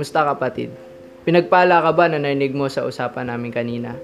Kumusta 0.04 0.36
kapatid? 0.36 0.68
Pinagpala 1.24 1.80
ka 1.80 1.96
ba 1.96 2.12
na 2.12 2.20
narinig 2.20 2.52
mo 2.52 2.68
sa 2.68 2.84
usapan 2.84 3.32
namin 3.32 3.48
kanina? 3.48 3.96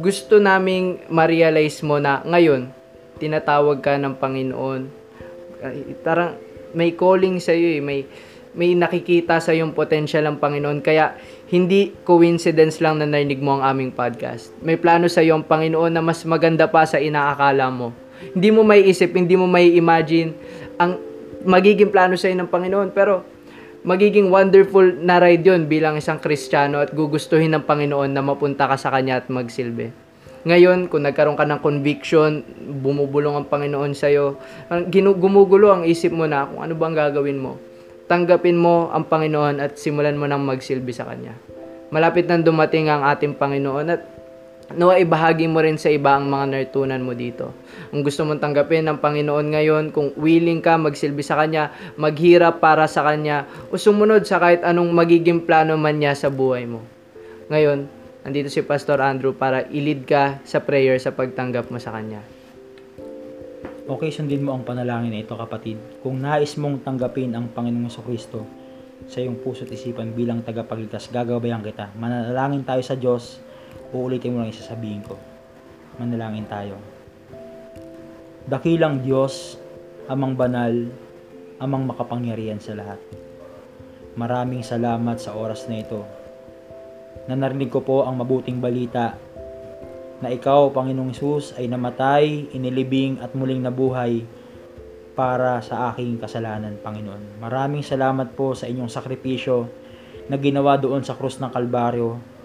Gusto 0.00 0.40
naming 0.40 1.04
ma-realize 1.12 1.84
mo 1.84 2.00
na 2.00 2.24
ngayon, 2.24 2.72
tinatawag 3.20 3.84
ka 3.84 4.00
ng 4.00 4.16
Panginoon. 4.16 4.88
Tarang 6.00 6.32
may 6.72 6.96
calling 6.96 7.44
sa 7.44 7.52
iyo 7.52 7.76
eh, 7.76 7.84
may 7.84 8.08
may 8.56 8.72
nakikita 8.72 9.36
sa 9.36 9.52
yung 9.52 9.76
potential 9.76 10.24
ng 10.24 10.40
Panginoon. 10.40 10.80
Kaya 10.80 11.12
hindi 11.52 11.92
coincidence 12.08 12.80
lang 12.80 12.96
na 12.96 13.04
narinig 13.04 13.44
mo 13.44 13.60
ang 13.60 13.68
aming 13.68 13.92
podcast. 13.92 14.56
May 14.64 14.80
plano 14.80 15.12
sa 15.12 15.20
iyo 15.20 15.36
ang 15.36 15.44
Panginoon 15.44 15.92
na 15.92 16.00
mas 16.00 16.24
maganda 16.24 16.64
pa 16.72 16.88
sa 16.88 16.96
inaakala 16.96 17.68
mo. 17.68 17.92
Hindi 18.32 18.48
mo 18.48 18.64
may 18.64 18.80
isip, 18.80 19.12
hindi 19.12 19.36
mo 19.36 19.44
may 19.44 19.76
imagine 19.76 20.32
ang 20.80 20.96
magiging 21.44 21.92
plano 21.92 22.16
sa 22.16 22.32
iyo 22.32 22.40
ng 22.40 22.48
Panginoon. 22.48 22.96
Pero 22.96 23.36
magiging 23.88 24.28
wonderful 24.28 24.84
na 25.00 25.16
ride 25.16 25.40
yun 25.40 25.64
bilang 25.64 25.96
isang 25.96 26.20
Kristiyano 26.20 26.84
at 26.84 26.92
gugustuhin 26.92 27.56
ng 27.56 27.64
Panginoon 27.64 28.12
na 28.12 28.20
mapunta 28.20 28.68
ka 28.68 28.76
sa 28.76 28.92
Kanya 28.92 29.24
at 29.24 29.32
magsilbi. 29.32 29.88
Ngayon, 30.44 30.92
kung 30.92 31.08
nagkaroon 31.08 31.40
ka 31.40 31.48
ng 31.48 31.60
conviction, 31.64 32.44
bumubulong 32.84 33.40
ang 33.40 33.48
Panginoon 33.48 33.96
sa'yo, 33.96 34.36
gumugulo 35.16 35.72
ang 35.72 35.82
isip 35.88 36.12
mo 36.12 36.28
na 36.28 36.44
kung 36.44 36.60
ano 36.60 36.76
bang 36.76 36.92
gagawin 36.92 37.40
mo. 37.40 37.56
Tanggapin 38.04 38.60
mo 38.60 38.92
ang 38.92 39.08
Panginoon 39.08 39.56
at 39.56 39.80
simulan 39.80 40.20
mo 40.20 40.28
nang 40.28 40.44
magsilbi 40.44 40.92
sa 40.92 41.08
Kanya. 41.08 41.32
Malapit 41.88 42.28
nang 42.28 42.44
dumating 42.44 42.92
ang 42.92 43.08
ating 43.08 43.40
Panginoon 43.40 43.88
at 43.88 44.04
nawa 44.76 45.00
ibahagi 45.00 45.48
mo 45.48 45.64
rin 45.64 45.80
sa 45.80 45.88
iba 45.88 46.12
ang 46.12 46.28
mga 46.28 46.44
natutunan 46.52 47.00
mo 47.00 47.16
dito. 47.16 47.56
Kung 47.88 48.04
gusto 48.04 48.28
mong 48.28 48.42
tanggapin 48.44 48.84
ng 48.84 49.00
Panginoon 49.00 49.46
ngayon, 49.56 49.84
kung 49.96 50.12
willing 50.20 50.60
ka 50.60 50.76
magsilbi 50.76 51.24
sa 51.24 51.40
Kanya, 51.40 51.72
maghirap 51.96 52.60
para 52.60 52.84
sa 52.84 53.00
Kanya, 53.06 53.48
o 53.72 53.80
sumunod 53.80 54.28
sa 54.28 54.36
kahit 54.36 54.60
anong 54.60 54.92
magiging 54.92 55.48
plano 55.48 55.80
man 55.80 55.96
niya 55.96 56.12
sa 56.12 56.28
buhay 56.28 56.68
mo. 56.68 56.84
Ngayon, 57.48 57.88
andito 58.28 58.52
si 58.52 58.60
Pastor 58.60 59.00
Andrew 59.00 59.32
para 59.32 59.64
ilid 59.72 60.04
ka 60.04 60.44
sa 60.44 60.60
prayer 60.60 61.00
sa 61.00 61.16
pagtanggap 61.16 61.72
mo 61.72 61.80
sa 61.80 61.96
Kanya. 61.96 62.20
Okay, 63.88 64.12
sundin 64.12 64.44
mo 64.44 64.52
ang 64.52 64.68
panalangin 64.68 65.16
na 65.16 65.24
ito 65.24 65.32
kapatid. 65.32 65.80
Kung 66.04 66.20
nais 66.20 66.60
mong 66.60 66.84
tanggapin 66.84 67.32
ang 67.32 67.48
Panginoong 67.48 67.88
Kristo 68.04 68.44
sa 69.08 69.24
iyong 69.24 69.40
puso't 69.40 69.72
isipan 69.72 70.12
bilang 70.12 70.44
tagapagligtas, 70.44 71.08
gagabayan 71.08 71.64
kita. 71.64 71.96
Manalangin 71.96 72.68
tayo 72.68 72.84
sa 72.84 73.00
Diyos. 73.00 73.47
Uulitin 73.92 74.36
mo 74.36 74.44
lang 74.44 74.52
yung 74.52 74.60
sasabihin 74.60 75.02
ko. 75.04 75.16
Manalangin 75.96 76.44
tayo. 76.44 76.76
Dakilang 78.48 79.04
Diyos, 79.04 79.56
amang 80.08 80.36
banal, 80.36 80.88
amang 81.60 81.84
makapangyarihan 81.84 82.60
sa 82.60 82.76
lahat. 82.76 83.00
Maraming 84.16 84.64
salamat 84.64 85.20
sa 85.20 85.36
oras 85.36 85.68
na 85.68 85.80
ito. 85.80 86.02
Na 87.28 87.36
narinig 87.36 87.68
ko 87.68 87.84
po 87.84 88.08
ang 88.08 88.16
mabuting 88.16 88.58
balita 88.58 89.14
na 90.18 90.34
ikaw, 90.34 90.74
Panginoong 90.74 91.14
Isus, 91.14 91.54
ay 91.54 91.70
namatay, 91.70 92.50
inilibing 92.50 93.22
at 93.22 93.38
muling 93.38 93.62
nabuhay 93.62 94.26
para 95.14 95.62
sa 95.62 95.94
aking 95.94 96.18
kasalanan, 96.18 96.74
Panginoon. 96.82 97.38
Maraming 97.38 97.86
salamat 97.86 98.34
po 98.34 98.54
sa 98.54 98.66
inyong 98.66 98.90
sakripisyo 98.90 99.66
na 100.26 100.34
ginawa 100.38 100.74
doon 100.74 101.06
sa 101.06 101.14
krus 101.14 101.38
ng 101.38 101.50
Kalbaryo. 101.54 102.37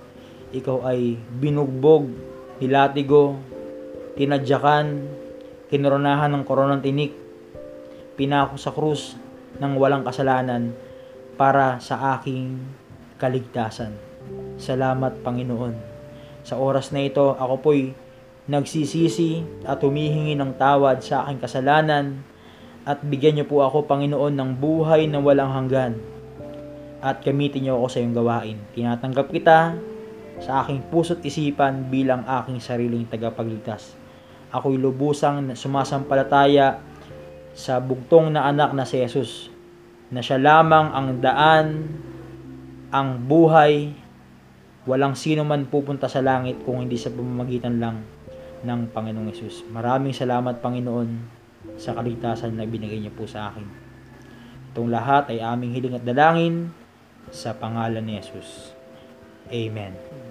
Ikaw 0.54 0.78
ay 0.86 1.18
binugbog, 1.18 2.06
nilatigo, 2.62 3.42
tinadyakan, 4.14 5.10
kinoronahan 5.74 6.30
ng 6.30 6.44
koronang 6.46 6.86
tinik, 6.86 7.18
pinako 8.14 8.62
sa 8.62 8.70
krus 8.70 9.18
ng 9.58 9.74
walang 9.74 10.06
kasalanan 10.06 10.78
para 11.34 11.82
sa 11.82 12.22
aking 12.22 12.62
kaligtasan. 13.18 13.98
Salamat, 14.62 15.26
Panginoon. 15.26 15.74
Sa 16.46 16.62
oras 16.62 16.94
na 16.94 17.02
ito, 17.02 17.34
ako 17.34 17.56
po'y 17.58 17.98
nagsisisi 18.46 19.42
at 19.66 19.82
humihingi 19.82 20.38
ng 20.38 20.54
tawad 20.60 21.02
sa 21.02 21.26
aking 21.26 21.42
kasalanan 21.42 22.22
at 22.84 23.00
bigyan 23.02 23.42
niyo 23.42 23.46
po 23.50 23.66
ako, 23.66 23.90
Panginoon, 23.90 24.38
ng 24.38 24.52
buhay 24.62 25.10
na 25.10 25.18
walang 25.18 25.50
hanggan 25.50 25.98
at 27.04 27.20
gamitin 27.26 27.68
niyo 27.68 27.82
ako 27.82 27.88
sa 27.90 27.98
iyong 28.00 28.16
gawain. 28.16 28.58
Tinatanggap 28.76 29.28
kita 29.32 29.76
sa 30.44 30.68
aking 30.68 30.84
puso't 30.92 31.24
isipan 31.24 31.88
bilang 31.88 32.28
aking 32.28 32.60
sariling 32.60 33.08
tagapagligtas. 33.08 33.96
Ako'y 34.52 34.76
lubusang 34.76 35.56
sumasampalataya 35.56 36.84
sa 37.56 37.80
bugtong 37.80 38.36
na 38.36 38.46
anak 38.46 38.76
na 38.76 38.84
si 38.84 39.00
Jesus 39.00 39.50
na 40.14 40.22
siya 40.22 40.38
lamang 40.38 40.94
ang 40.94 41.08
daan, 41.24 41.90
ang 42.94 43.18
buhay, 43.26 43.96
walang 44.86 45.18
sino 45.18 45.42
man 45.42 45.66
pupunta 45.66 46.06
sa 46.06 46.22
langit 46.22 46.62
kung 46.62 46.86
hindi 46.86 47.00
sa 47.00 47.10
pamamagitan 47.10 47.82
lang 47.82 48.06
ng 48.62 48.94
Panginoong 48.94 49.30
Yesus. 49.34 49.66
Maraming 49.74 50.14
salamat 50.14 50.62
Panginoon 50.62 51.10
sa 51.80 51.98
kaligtasan 51.98 52.54
na 52.54 52.68
binigay 52.68 53.00
niyo 53.00 53.12
po 53.16 53.26
sa 53.26 53.50
akin. 53.50 53.66
Itong 54.74 54.90
lahat 54.90 55.34
ay 55.34 55.42
aming 55.42 55.74
hiling 55.74 55.98
at 55.98 56.06
dalangin 56.06 56.70
sa 57.30 57.54
pangalan 57.58 58.04
ni 58.06 58.20
Jesus. 58.20 58.74
Amen. 59.50 60.23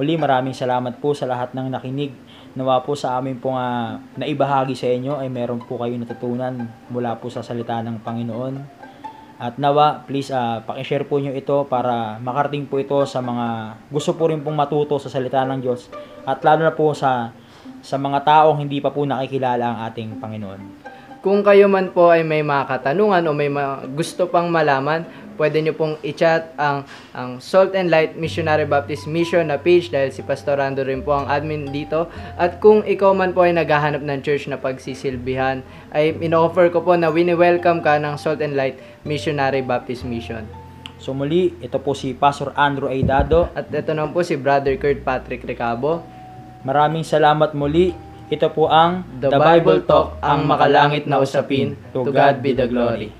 Muli 0.00 0.16
maraming 0.16 0.56
salamat 0.56 0.96
po 0.96 1.12
sa 1.12 1.28
lahat 1.28 1.52
ng 1.52 1.68
nakinig 1.76 2.16
Nawa 2.50 2.82
po 2.82 2.98
sa 2.98 3.20
amin 3.20 3.38
pong 3.38 3.54
ah, 3.54 4.02
naibahagi 4.18 4.74
sa 4.74 4.90
inyo 4.90 5.22
ay 5.22 5.30
meron 5.30 5.62
po 5.62 5.78
kayo 5.78 5.94
natutunan 5.94 6.66
mula 6.90 7.14
po 7.20 7.30
sa 7.30 7.46
salita 7.46 7.78
ng 7.78 8.02
Panginoon. 8.02 8.54
At 9.38 9.54
nawa, 9.60 10.02
please 10.02 10.34
ah, 10.34 10.58
pakishare 10.66 11.06
po 11.06 11.22
nyo 11.22 11.30
ito 11.30 11.62
para 11.70 12.18
makarating 12.18 12.66
po 12.66 12.82
ito 12.82 12.98
sa 13.06 13.22
mga 13.22 13.78
gusto 13.86 14.18
po 14.18 14.26
rin 14.32 14.42
pong 14.42 14.58
matuto 14.58 14.98
sa 14.98 15.06
salita 15.06 15.46
ng 15.46 15.62
Diyos. 15.62 15.94
At 16.26 16.42
lalo 16.42 16.66
na 16.66 16.74
po 16.74 16.90
sa 16.90 17.30
sa 17.78 17.94
mga 17.94 18.26
taong 18.26 18.58
hindi 18.58 18.82
pa 18.82 18.90
po 18.90 19.06
nakikilala 19.06 19.62
ang 19.62 19.78
ating 19.86 20.18
Panginoon. 20.18 20.60
Kung 21.22 21.46
kayo 21.46 21.70
man 21.70 21.94
po 21.94 22.10
ay 22.10 22.26
may 22.26 22.42
mga 22.42 22.66
katanungan 22.66 23.22
o 23.28 23.36
may 23.36 23.52
mga 23.52 23.94
gusto 23.94 24.26
pang 24.26 24.50
malaman, 24.50 25.06
pwede 25.40 25.64
nyo 25.64 25.72
pong 25.72 25.96
i-chat 26.04 26.52
ang, 26.60 26.84
ang 27.16 27.40
Salt 27.40 27.72
and 27.72 27.88
Light 27.88 28.12
Missionary 28.20 28.68
Baptist 28.68 29.08
Mission 29.08 29.48
na 29.48 29.56
page 29.56 29.88
dahil 29.88 30.12
si 30.12 30.20
Pastor 30.20 30.60
Rando 30.60 30.84
rin 30.84 31.00
po 31.00 31.16
ang 31.16 31.32
admin 31.32 31.72
dito. 31.72 32.12
At 32.36 32.60
kung 32.60 32.84
ikaw 32.84 33.16
man 33.16 33.32
po 33.32 33.48
ay 33.48 33.56
naghahanap 33.56 34.04
ng 34.04 34.20
church 34.20 34.52
na 34.52 34.60
pagsisilbihan, 34.60 35.64
ay 35.96 36.12
ino-offer 36.20 36.68
ko 36.68 36.84
po 36.84 36.92
na 36.92 37.08
wini-welcome 37.08 37.80
ka 37.80 37.96
ng 37.96 38.20
Salt 38.20 38.44
and 38.44 38.52
Light 38.52 38.76
Missionary 39.08 39.64
Baptist 39.64 40.04
Mission. 40.04 40.44
So 41.00 41.16
muli, 41.16 41.56
ito 41.64 41.80
po 41.80 41.96
si 41.96 42.12
Pastor 42.12 42.52
Andrew 42.52 42.92
Aidado. 42.92 43.48
At 43.56 43.72
ito 43.72 43.96
naman 43.96 44.12
po 44.12 44.20
si 44.20 44.36
Brother 44.36 44.76
Kurt 44.76 45.00
Patrick 45.00 45.40
Recabo. 45.48 46.04
Maraming 46.68 47.08
salamat 47.08 47.56
muli. 47.56 47.96
Ito 48.30 48.52
po 48.52 48.70
ang 48.70 49.02
The 49.18 49.32
Bible 49.32 49.82
Talk, 49.88 50.22
ang 50.22 50.46
makalangit 50.46 51.08
na 51.10 51.18
usapin. 51.18 51.74
To 51.90 52.06
God 52.06 52.38
be 52.44 52.54
the 52.54 52.70
glory. 52.70 53.19